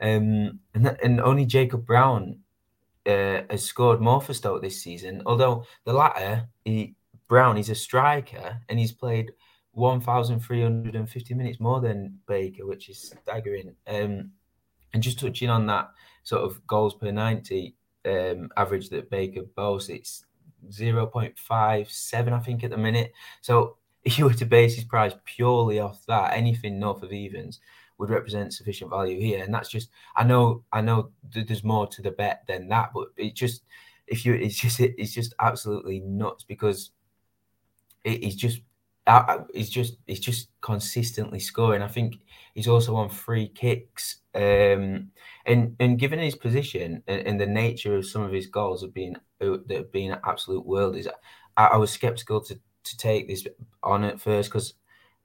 Um, 0.00 0.60
and, 0.72 0.96
and 1.02 1.20
only 1.20 1.44
Jacob 1.44 1.84
Brown 1.84 2.38
uh, 3.06 3.42
has 3.50 3.64
scored 3.64 4.00
more 4.00 4.20
for 4.20 4.34
Stoke 4.34 4.62
this 4.62 4.82
season. 4.82 5.22
Although 5.26 5.64
the 5.84 5.92
latter, 5.92 6.48
he, 6.64 6.94
Brown, 7.28 7.56
he's 7.56 7.70
a 7.70 7.74
striker 7.74 8.60
and 8.68 8.78
he's 8.78 8.92
played 8.92 9.32
1,350 9.72 11.34
minutes 11.34 11.60
more 11.60 11.80
than 11.80 12.18
Baker, 12.26 12.66
which 12.66 12.88
is 12.88 13.14
staggering. 13.22 13.74
Um, 13.86 14.32
and 14.92 15.02
just 15.02 15.20
touching 15.20 15.50
on 15.50 15.66
that 15.66 15.90
sort 16.24 16.42
of 16.42 16.66
goals 16.66 16.94
per 16.94 17.10
90 17.12 17.74
um, 18.04 18.50
average 18.56 18.88
that 18.90 19.10
Baker 19.10 19.42
boasts, 19.54 19.88
it's 19.88 20.24
0.57, 20.68 22.32
I 22.32 22.38
think, 22.40 22.64
at 22.64 22.70
the 22.70 22.76
minute. 22.76 23.12
So 23.40 23.76
if 24.04 24.18
you 24.18 24.24
were 24.24 24.34
to 24.34 24.46
base 24.46 24.74
his 24.74 24.84
price 24.84 25.14
purely 25.24 25.78
off 25.78 26.04
that, 26.06 26.32
anything 26.34 26.78
north 26.78 27.02
of 27.02 27.12
evens 27.12 27.60
would 28.00 28.10
represent 28.10 28.52
sufficient 28.52 28.90
value 28.90 29.20
here. 29.20 29.44
And 29.44 29.52
that's 29.54 29.68
just, 29.68 29.90
I 30.16 30.24
know, 30.24 30.64
I 30.72 30.80
know 30.80 31.10
there's 31.32 31.62
more 31.62 31.86
to 31.86 32.02
the 32.02 32.10
bet 32.10 32.42
than 32.48 32.68
that, 32.68 32.90
but 32.94 33.08
it 33.16 33.34
just, 33.34 33.62
if 34.06 34.24
you, 34.24 34.34
it's 34.34 34.56
just, 34.56 34.80
it's 34.80 35.12
just 35.12 35.34
absolutely 35.38 36.00
nuts 36.00 36.42
because 36.42 36.90
it 38.02 38.24
is 38.24 38.34
just, 38.34 38.62
he's 39.52 39.70
just, 39.70 39.98
he's 40.06 40.20
just 40.20 40.48
consistently 40.62 41.38
scoring. 41.38 41.82
I 41.82 41.88
think 41.88 42.16
he's 42.54 42.68
also 42.68 42.96
on 42.96 43.10
free 43.10 43.48
kicks. 43.48 44.16
Um, 44.34 45.10
and 45.44 45.74
and 45.80 45.98
given 45.98 46.20
his 46.20 46.36
position 46.36 47.02
and, 47.08 47.26
and 47.26 47.40
the 47.40 47.46
nature 47.46 47.96
of 47.96 48.06
some 48.06 48.22
of 48.22 48.32
his 48.32 48.46
goals 48.46 48.82
have 48.82 48.94
been 48.94 49.16
uh, 49.40 49.56
that 49.66 49.76
have 49.76 49.92
been 49.92 50.16
absolute 50.24 50.64
world 50.64 50.94
is 50.94 51.08
I, 51.56 51.66
I 51.66 51.76
was 51.78 51.90
skeptical 51.90 52.40
to 52.42 52.54
to 52.84 52.96
take 52.96 53.26
this 53.26 53.44
on 53.82 54.04
at 54.04 54.20
first 54.20 54.50
because 54.50 54.74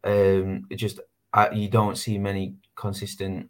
um, 0.03 0.65
it 0.71 0.77
just 0.77 0.99
I, 1.35 1.51
you 1.51 1.67
don't 1.67 1.97
see 1.97 2.17
many 2.17 2.55
consistent 2.75 3.49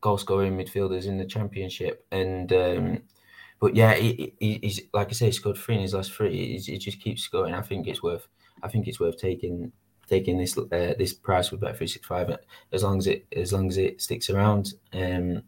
goal 0.00 0.16
scoring 0.16 0.56
midfielders 0.56 1.06
in 1.06 1.18
the 1.18 1.24
championship. 1.24 2.06
And 2.12 2.52
um, 2.52 3.02
but 3.60 3.74
yeah, 3.74 3.94
he, 3.94 4.34
he, 4.38 4.60
he's 4.62 4.80
like 4.94 5.08
I 5.08 5.12
say, 5.12 5.26
he 5.26 5.32
scored 5.32 5.58
three 5.58 5.74
in 5.74 5.80
his 5.80 5.94
last 5.94 6.12
three. 6.12 6.58
He, 6.58 6.58
he, 6.58 6.78
just 6.78 7.00
keeps 7.00 7.22
scoring. 7.22 7.52
I 7.52 7.62
think 7.62 7.88
it's 7.88 8.02
worth. 8.02 8.28
I 8.62 8.68
think 8.68 8.86
it's 8.86 9.00
worth 9.00 9.18
taking 9.18 9.72
taking 10.08 10.38
this 10.38 10.56
uh, 10.56 10.94
this 10.96 11.12
price 11.12 11.50
with 11.50 11.60
Bet 11.60 11.76
three 11.76 11.88
six 11.88 12.06
five 12.06 12.34
as 12.72 12.84
long 12.84 12.98
as 12.98 13.08
it 13.08 13.26
as 13.34 13.52
long 13.52 13.68
as 13.68 13.76
it 13.76 14.00
sticks 14.00 14.30
around. 14.30 14.74
Um, 14.92 15.42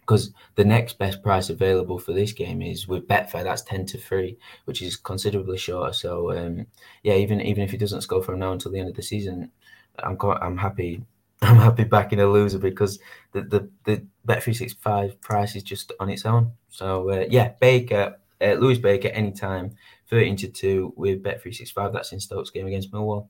because 0.00 0.32
the 0.56 0.64
next 0.64 0.98
best 0.98 1.22
price 1.22 1.50
available 1.50 1.96
for 1.96 2.12
this 2.12 2.32
game 2.32 2.62
is 2.62 2.88
with 2.88 3.06
Betfair. 3.06 3.44
That's 3.44 3.62
ten 3.62 3.86
to 3.86 3.98
three, 3.98 4.38
which 4.64 4.82
is 4.82 4.96
considerably 4.96 5.56
shorter. 5.56 5.92
So 5.92 6.36
um, 6.36 6.66
yeah, 7.04 7.14
even 7.14 7.40
even 7.40 7.62
if 7.62 7.70
he 7.70 7.76
doesn't 7.76 8.00
score 8.00 8.22
from 8.22 8.40
now 8.40 8.52
until 8.52 8.72
the 8.72 8.80
end 8.80 8.88
of 8.88 8.96
the 8.96 9.02
season, 9.02 9.52
I'm 9.98 10.16
quite, 10.16 10.38
I'm 10.40 10.56
happy 10.56 11.02
I'm 11.42 11.56
happy 11.56 11.84
backing 11.84 12.20
a 12.20 12.26
loser 12.26 12.58
because 12.58 12.98
the 13.32 13.42
the 13.42 13.68
the 13.84 14.06
bet 14.24 14.42
three 14.42 14.52
six 14.54 14.74
five 14.74 15.18
price 15.20 15.56
is 15.56 15.62
just 15.62 15.92
on 15.98 16.10
its 16.10 16.26
own. 16.26 16.52
So 16.68 17.10
uh, 17.10 17.24
yeah, 17.30 17.52
Baker, 17.60 18.18
uh, 18.40 18.52
Lewis 18.54 18.78
Baker, 18.78 19.08
anytime 19.08 19.74
thirteen 20.08 20.36
to 20.36 20.48
two 20.48 20.92
with 20.96 21.22
bet 21.22 21.40
three 21.40 21.52
six 21.52 21.70
five. 21.70 21.92
That's 21.92 22.12
in 22.12 22.20
Stokes 22.20 22.50
game 22.50 22.66
against 22.66 22.92
Millwall. 22.92 23.28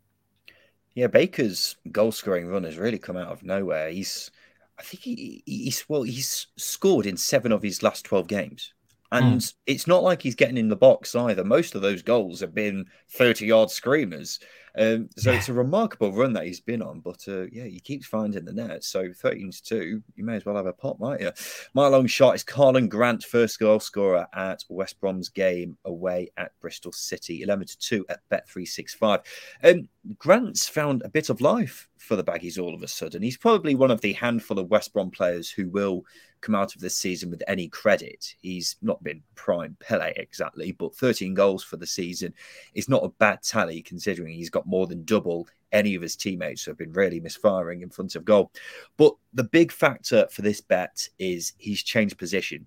Yeah, 0.95 1.07
Baker's 1.07 1.77
goal 1.93 2.11
scoring 2.11 2.49
run 2.49 2.65
has 2.65 2.77
really 2.77 2.99
come 2.99 3.17
out 3.17 3.29
of 3.29 3.45
nowhere. 3.45 3.91
He's, 3.91 4.33
I 4.77 4.83
think 4.83 5.03
he, 5.03 5.43
he's 5.47 5.89
well, 5.89 6.03
he's 6.03 6.49
scored 6.57 7.07
in 7.07 7.17
seven 7.17 7.53
of 7.53 7.63
his 7.63 7.81
last 7.81 8.05
twelve 8.05 8.27
games. 8.27 8.75
And 9.13 9.41
mm. 9.41 9.55
it's 9.67 9.87
not 9.87 10.03
like 10.03 10.23
he's 10.23 10.35
getting 10.35 10.59
in 10.59 10.69
the 10.69 10.77
box 10.77 11.15
either. 11.15 11.45
Most 11.45 11.75
of 11.75 11.83
those 11.83 12.03
goals 12.03 12.41
have 12.41 12.55
been 12.55 12.87
30 13.11 13.47
yard 13.47 13.71
screamers. 13.71 14.39
Um, 14.79 15.09
so 15.17 15.33
yeah. 15.33 15.39
it's 15.39 15.49
a 15.49 15.53
remarkable 15.53 16.13
run 16.13 16.33
that 16.35 16.47
he's 16.47 16.61
been 16.61 16.83
on, 16.83 17.01
but 17.01 17.21
uh, 17.27 17.47
yeah, 17.51 17.65
he 17.65 17.81
keeps 17.81 18.07
finding 18.07 18.45
the 18.45 18.53
net. 18.53 18.85
So 18.85 19.13
13 19.13 19.51
to 19.51 19.63
2, 19.63 20.03
you 20.15 20.25
may 20.25 20.37
as 20.37 20.45
well 20.45 20.57
have 20.57 20.67
a 20.67 20.73
pot, 20.73 21.01
might 21.01 21.21
you? 21.21 21.33
My 21.75 21.89
long 21.89 22.07
shot 22.07 22.37
is 22.37 22.45
Karlan 22.45 22.89
Grant, 22.89 23.25
first 23.25 23.59
goal 23.59 23.81
scorer 23.81 24.27
at 24.33 24.65
West 24.69 25.01
Brom's 25.01 25.29
game 25.29 25.77
away 25.85 26.31
at 26.37 26.53
Bristol 26.61 26.93
City, 26.93 27.43
11 27.43 27.67
to 27.67 27.79
2 27.79 28.07
at 28.09 28.21
Bet365. 28.31 29.25
Um, 29.65 29.89
Grant's 30.19 30.69
found 30.69 31.03
a 31.05 31.09
bit 31.09 31.31
of 31.31 31.41
life 31.41 31.90
for 32.01 32.17
the 32.17 32.25
Baggies 32.25 32.59
all 32.59 32.75
of 32.75 32.83
a 32.83 32.89
sudden. 32.89 33.23
He's 33.23 33.37
probably 33.37 33.75
one 33.75 33.91
of 33.91 34.01
the 34.01 34.15
handful 34.15 34.59
of 34.59 34.71
West 34.71 34.95
Brom 34.95 35.11
players 35.11 35.51
who 35.51 35.69
will 35.69 36.05
come 36.41 36.55
out 36.55 36.75
of 36.75 36.81
this 36.81 36.97
season 36.97 37.31
with 37.31 37.43
any 37.47 37.69
credit. 37.69 38.35
He's 38.41 38.77
not 38.81 39.05
been 39.05 39.23
prime 39.35 39.77
Pele 39.81 40.15
exactly, 40.17 40.73
but 40.73 40.97
13 40.97 41.35
goals 41.35 41.63
for 41.63 41.77
the 41.77 41.87
season 41.87 42.33
is 42.75 42.89
not 42.89 43.05
a 43.05 43.11
bad 43.11 43.43
tally 43.43 43.83
considering 43.83 44.33
he's 44.33 44.49
got 44.49 44.67
more 44.67 44.87
than 44.87 45.05
double 45.05 45.47
any 45.73 45.95
of 45.95 46.01
his 46.01 46.17
teammates 46.17 46.65
who 46.65 46.71
have 46.71 46.79
been 46.79 46.93
really 46.95 47.21
misfiring 47.21 47.83
in 47.83 47.91
front 47.91 48.17
of 48.17 48.25
goal. 48.25 48.51
But 48.97 49.15
the 49.35 49.45
big 49.45 49.71
factor 49.71 50.27
for 50.31 50.41
this 50.41 50.63
bet 50.63 51.07
is 51.19 51.53
he's 51.59 51.83
changed 51.83 52.17
position. 52.17 52.67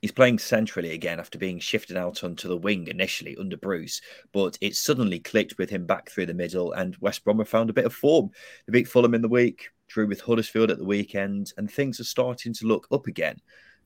He's 0.00 0.12
playing 0.12 0.38
centrally 0.38 0.92
again 0.92 1.18
after 1.18 1.38
being 1.38 1.58
shifted 1.58 1.96
out 1.96 2.22
onto 2.22 2.48
the 2.48 2.56
wing 2.56 2.86
initially 2.88 3.36
under 3.38 3.56
Bruce, 3.56 4.00
but 4.32 4.58
it 4.60 4.76
suddenly 4.76 5.18
clicked 5.18 5.58
with 5.58 5.70
him 5.70 5.86
back 5.86 6.10
through 6.10 6.26
the 6.26 6.34
middle, 6.34 6.72
and 6.72 6.96
West 6.98 7.24
Brom 7.24 7.38
have 7.38 7.48
found 7.48 7.70
a 7.70 7.74
bit 7.74 7.86
of 7.86 7.94
form. 7.94 8.30
They 8.66 8.72
beat 8.72 8.88
Fulham 8.88 9.14
in 9.14 9.22
the 9.22 9.28
week, 9.28 9.70
drew 9.88 10.06
with 10.06 10.20
Huddersfield 10.20 10.70
at 10.70 10.78
the 10.78 10.84
weekend, 10.84 11.52
and 11.56 11.70
things 11.70 11.98
are 11.98 12.04
starting 12.04 12.52
to 12.54 12.66
look 12.66 12.86
up 12.92 13.06
again 13.06 13.40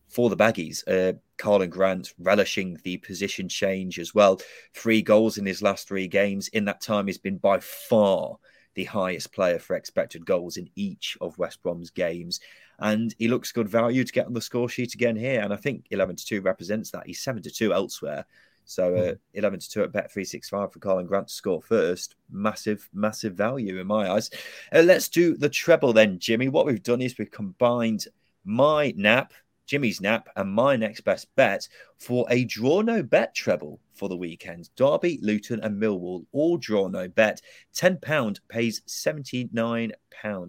for 0.09 0.29
the 0.29 0.37
Baggies. 0.37 0.83
Uh, 0.87 1.16
Karlan 1.38 1.70
Grant 1.70 2.12
relishing 2.18 2.79
the 2.83 2.99
position 2.99 3.49
change 3.49 3.99
as 3.99 4.14
well. 4.14 4.40
Three 4.75 5.03
goals 5.03 5.38
in 5.38 5.46
his 5.46 5.62
last 5.62 5.87
three 5.87 6.09
games. 6.09 6.49
In 6.49 6.64
that 6.66 6.81
time, 6.81 7.07
he's 7.07 7.18
been 7.18 7.38
by 7.38 7.61
far 7.61 8.37
the 8.81 8.85
highest 8.85 9.31
player 9.31 9.59
for 9.59 9.77
expected 9.77 10.25
goals 10.25 10.57
in 10.57 10.71
each 10.75 11.19
of 11.21 11.37
West 11.37 11.62
Brom's 11.62 11.90
games. 11.90 12.40
And 12.79 13.14
he 13.19 13.29
looks 13.29 13.53
good 13.53 13.69
value 13.69 14.05
to 14.05 14.12
get 14.12 14.25
on 14.25 14.33
the 14.33 14.40
score 14.40 14.71
sheet 14.71 14.95
again 14.95 15.16
here. 15.16 15.43
And 15.43 15.53
I 15.53 15.57
think 15.57 15.85
11 15.90 16.16
to 16.16 16.25
2 16.25 16.40
represents 16.40 16.90
that. 16.93 17.07
He's 17.07 17.21
7 17.21 17.43
to 17.43 17.51
2 17.51 17.75
elsewhere. 17.75 18.25
So 18.64 18.95
uh, 18.95 19.11
hmm. 19.11 19.16
11 19.35 19.61
to 19.61 19.71
2 19.71 19.83
at 19.83 19.93
bet 19.93 20.11
365 20.11 20.73
for 20.73 20.79
Karlan 20.79 21.07
Grant 21.07 21.29
to 21.29 21.35
score 21.35 21.61
first. 21.61 22.14
Massive, 22.31 22.88
massive 22.95 23.35
value 23.35 23.79
in 23.79 23.87
my 23.87 24.11
eyes. 24.11 24.31
Uh, 24.73 24.81
let's 24.81 25.11
do 25.11 25.37
the 25.37 25.51
treble 25.51 25.93
then, 25.93 26.19
Jimmy. 26.19 26.49
What 26.49 26.64
we've 26.64 26.83
done 26.83 27.03
is 27.03 27.19
we've 27.19 27.31
combined 27.31 28.07
my 28.47 28.95
nap 28.97 29.35
Jimmy's 29.71 30.01
nap, 30.01 30.29
and 30.35 30.53
my 30.53 30.75
next 30.75 31.03
best 31.03 31.29
bet 31.37 31.69
for 31.97 32.27
a 32.29 32.45
draw 32.45 32.81
no 32.81 33.05
bet 33.05 33.37
treble 33.37 33.79
for 33.95 34.09
the 34.09 34.17
weekend. 34.17 34.69
Derby, 34.75 35.21
Luton, 35.23 35.61
and 35.61 35.81
Millwall 35.81 36.27
all 36.33 36.57
draw 36.57 36.89
no 36.89 37.07
bet. 37.07 37.41
£10 37.77 38.41
pays 38.49 38.81
£79. 38.89 39.93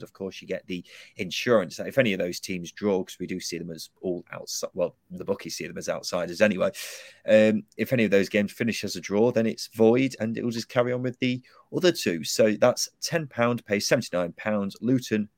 Of 0.02 0.14
course, 0.14 0.42
you 0.42 0.48
get 0.48 0.66
the 0.66 0.84
insurance 1.18 1.78
that 1.78 1.86
if 1.86 2.00
any 2.00 2.14
of 2.14 2.20
those 2.20 2.40
teams 2.40 2.72
draw, 2.72 3.04
because 3.04 3.20
we 3.20 3.28
do 3.28 3.40
see 3.40 3.60
them 3.60 3.70
as 3.70 3.92
all 4.02 4.26
outside, 4.32 4.72
well, 4.74 4.96
the 5.12 5.24
bookies 5.24 5.56
see 5.56 5.68
them 5.68 5.78
as 5.78 5.88
outsiders 5.88 6.42
anyway. 6.42 6.72
Um, 7.28 7.62
if 7.78 7.94
any 7.94 8.06
of 8.06 8.10
those 8.10 8.28
games 8.28 8.52
finish 8.52 8.84
as 8.84 8.96
a 8.96 9.02
draw, 9.02 9.32
then 9.32 9.46
it's 9.46 9.68
void 9.76 10.16
and 10.20 10.36
it 10.36 10.44
will 10.44 10.50
just 10.50 10.68
carry 10.68 10.94
on 10.94 11.04
with 11.04 11.20
the 11.20 11.44
other 11.76 11.92
two. 11.92 12.24
So 12.24 12.54
that's 12.60 12.90
£10 13.04 13.66
pays 13.66 13.88
£79. 13.88 14.74
Luton, 14.82 15.30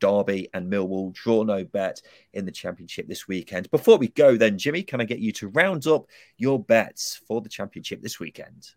Derby 0.00 0.48
and 0.54 0.70
Millwall 0.70 1.12
draw 1.12 1.42
no 1.42 1.64
bet 1.64 2.00
in 2.32 2.44
the 2.44 2.52
Championship 2.52 3.08
this 3.08 3.28
weekend. 3.28 3.70
Before 3.70 3.98
we 3.98 4.08
go, 4.08 4.36
then, 4.36 4.58
Jimmy, 4.58 4.82
can 4.82 5.00
I 5.00 5.04
get 5.04 5.20
you 5.20 5.32
to 5.32 5.48
round 5.48 5.86
up 5.86 6.06
your 6.36 6.62
bets 6.62 7.20
for 7.26 7.40
the 7.40 7.48
Championship 7.48 8.02
this 8.02 8.20
weekend? 8.20 8.68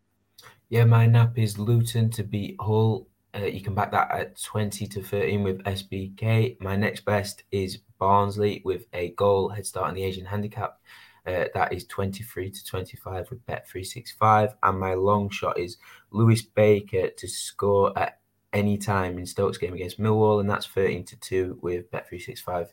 Yeah, 0.70 0.86
my 0.86 1.06
nap 1.06 1.38
is 1.38 1.60
Luton 1.60 2.10
to 2.12 2.24
beat 2.24 2.56
Hull. 2.60 3.08
Uh, 3.34 3.46
you 3.46 3.62
can 3.62 3.74
back 3.74 3.92
that 3.92 4.12
at 4.12 4.42
20 4.42 4.88
to 4.88 5.02
13 5.02 5.44
with 5.44 5.64
SBK. 5.64 6.60
My 6.60 6.76
next 6.76 7.06
best 7.06 7.44
is 7.52 7.80
Barnsley 7.98 8.62
with 8.66 8.86
a 8.94 9.12
goal 9.12 9.50
head 9.50 9.66
start 9.66 9.90
in 9.90 9.96
the 9.96 10.04
Asian 10.04 10.26
handicap. 10.26 10.80
Uh, 11.26 11.46
that 11.54 11.72
is 11.72 11.86
23 11.86 12.50
to 12.50 12.66
25 12.66 13.30
with 13.30 13.46
Bet365. 13.46 14.56
And 14.64 14.80
my 14.80 14.96
long 14.96 15.30
shot 15.30 15.60
is 15.60 15.78
Lewis 16.10 16.42
Baker 16.42 17.10
to 17.10 17.28
score 17.28 17.98
at 17.98 18.21
any 18.54 18.78
time 18.78 19.18
in 19.18 19.26
Stokes 19.26 19.58
game 19.58 19.74
against 19.74 20.00
Millwall, 20.00 20.40
and 20.40 20.50
that's 20.50 20.66
13 20.66 21.06
to 21.06 21.16
2 21.20 21.60
with 21.62 21.92
Bet365. 21.92 22.70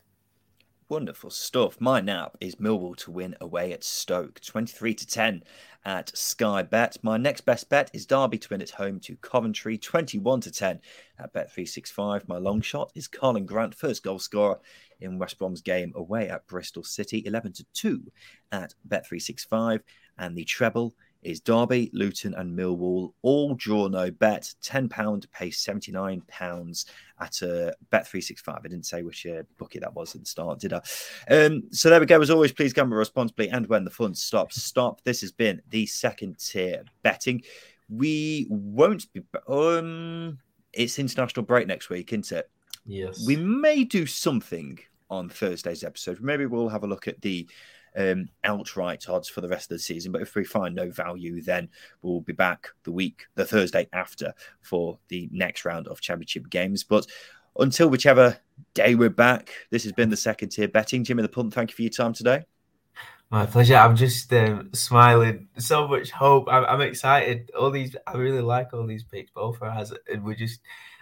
Wonderful 0.90 1.28
stuff. 1.28 1.78
My 1.82 2.00
nap 2.00 2.38
is 2.40 2.54
Millwall 2.54 2.96
to 2.96 3.10
win 3.10 3.36
away 3.42 3.72
at 3.74 3.84
Stoke, 3.84 4.40
23 4.40 4.94
to 4.94 5.06
10 5.06 5.44
at 5.84 6.16
Sky 6.16 6.62
Bet. 6.62 6.96
My 7.02 7.18
next 7.18 7.42
best 7.42 7.68
bet 7.68 7.90
is 7.92 8.06
Derby 8.06 8.38
to 8.38 8.48
win 8.50 8.62
at 8.62 8.70
home 8.70 8.98
to 9.00 9.16
Coventry, 9.16 9.76
21 9.76 10.40
to 10.40 10.50
10 10.50 10.80
at 11.18 11.34
Bet365. 11.34 12.26
My 12.26 12.38
long 12.38 12.62
shot 12.62 12.90
is 12.94 13.06
Karlan 13.06 13.44
Grant, 13.44 13.74
first 13.74 14.02
goal 14.02 14.18
scorer 14.18 14.60
in 15.00 15.18
West 15.18 15.38
Brom's 15.38 15.60
game 15.60 15.92
away 15.94 16.30
at 16.30 16.46
Bristol 16.46 16.82
City, 16.82 17.22
11 17.26 17.52
to 17.52 17.66
2 17.74 18.02
at 18.52 18.74
Bet365. 18.88 19.80
And 20.16 20.36
the 20.36 20.44
treble 20.44 20.94
is 21.22 21.40
Derby, 21.40 21.90
Luton, 21.92 22.34
and 22.34 22.56
Millwall. 22.56 23.12
All 23.22 23.54
draw 23.54 23.88
no 23.88 24.10
bet. 24.10 24.54
£10 24.62 25.30
pay 25.32 25.48
£79 25.48 26.84
at 27.20 27.42
a 27.42 27.74
Bet365. 27.92 28.58
I 28.58 28.62
didn't 28.62 28.86
say 28.86 29.02
which 29.02 29.26
uh, 29.26 29.42
bookie 29.56 29.80
that 29.80 29.94
was 29.94 30.14
at 30.14 30.22
the 30.22 30.26
start, 30.26 30.60
did 30.60 30.72
I? 30.72 30.80
Um, 31.30 31.64
so 31.70 31.90
there 31.90 32.00
we 32.00 32.06
go. 32.06 32.20
As 32.20 32.30
always, 32.30 32.52
please 32.52 32.72
gamble 32.72 32.96
responsibly 32.96 33.48
and 33.48 33.66
when 33.66 33.84
the 33.84 33.90
fun 33.90 34.14
stops, 34.14 34.62
stop. 34.62 35.02
This 35.04 35.20
has 35.22 35.32
been 35.32 35.60
the 35.70 35.86
second 35.86 36.38
tier 36.38 36.84
betting. 37.02 37.42
We 37.88 38.46
won't 38.48 39.12
be. 39.12 39.22
Um, 39.48 40.38
it's 40.72 40.98
international 40.98 41.44
break 41.44 41.66
next 41.66 41.88
week, 41.88 42.12
isn't 42.12 42.32
it? 42.32 42.50
Yes. 42.86 43.24
We 43.26 43.36
may 43.36 43.84
do 43.84 44.06
something 44.06 44.78
on 45.10 45.28
Thursday's 45.28 45.84
episode. 45.84 46.20
Maybe 46.20 46.46
we'll 46.46 46.68
have 46.68 46.84
a 46.84 46.86
look 46.86 47.08
at 47.08 47.20
the 47.22 47.48
um, 47.98 48.28
outright 48.44 49.08
odds 49.08 49.28
for 49.28 49.40
the 49.42 49.48
rest 49.48 49.70
of 49.70 49.76
the 49.76 49.82
season. 49.82 50.12
But 50.12 50.22
if 50.22 50.34
we 50.34 50.44
find 50.44 50.74
no 50.74 50.90
value, 50.90 51.42
then 51.42 51.68
we'll 52.00 52.20
be 52.20 52.32
back 52.32 52.68
the 52.84 52.92
week, 52.92 53.26
the 53.34 53.44
Thursday 53.44 53.88
after, 53.92 54.32
for 54.62 54.98
the 55.08 55.28
next 55.32 55.64
round 55.64 55.88
of 55.88 56.00
championship 56.00 56.48
games. 56.48 56.84
But 56.84 57.06
until 57.58 57.90
whichever 57.90 58.38
day 58.74 58.94
we're 58.94 59.10
back, 59.10 59.50
this 59.70 59.82
has 59.82 59.92
been 59.92 60.10
the 60.10 60.16
second 60.16 60.50
tier 60.50 60.68
betting. 60.68 61.04
Jimmy 61.04 61.22
the 61.22 61.28
Punt, 61.28 61.52
thank 61.52 61.70
you 61.70 61.76
for 61.76 61.82
your 61.82 61.90
time 61.90 62.12
today. 62.12 62.44
My 63.30 63.44
pleasure. 63.44 63.76
I'm 63.76 63.94
just 63.94 64.32
um, 64.32 64.70
smiling. 64.72 65.48
So 65.58 65.86
much 65.86 66.10
hope. 66.10 66.48
I'm, 66.50 66.64
I'm, 66.64 66.80
excited. 66.80 67.50
All 67.58 67.70
these, 67.70 67.94
I 68.06 68.16
really 68.16 68.40
like 68.40 68.72
all 68.72 68.86
these 68.86 69.04
picks, 69.04 69.30
both 69.32 69.58
for 69.58 69.66
us, 69.66 69.92
and 70.10 70.24
we're 70.24 70.34
just, 70.34 70.60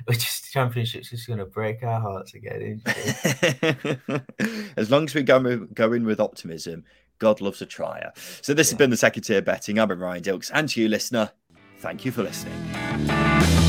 we're 0.09 0.15
just 0.15 0.51
championships 0.51 1.11
just 1.11 1.29
going 1.29 1.39
to 1.39 1.47
break 1.47 1.85
our 1.85 2.01
hearts 2.01 2.35
again. 2.35 2.83
as 4.77 4.91
long 4.91 5.05
as 5.05 5.15
we 5.15 5.23
go 5.23 5.67
go 5.73 5.93
in 5.93 6.05
with 6.05 6.19
optimism, 6.19 6.85
God 7.21 7.41
loves 7.41 7.62
a 7.62 7.67
trier. 7.67 8.12
So 8.43 8.55
this 8.55 8.69
yeah. 8.69 8.73
has 8.73 8.79
been 8.79 8.91
the 8.91 8.97
second 8.97 9.23
tier 9.23 9.41
betting. 9.41 9.79
I've 9.79 9.89
been 9.89 10.01
Ryan 10.01 10.23
Dilks, 10.25 10.51
and 10.53 10.69
to 10.71 10.81
you, 10.81 10.89
listener, 10.89 11.31
thank 11.79 12.05
you 12.05 12.11
for 12.11 12.25
listening. 12.25 13.65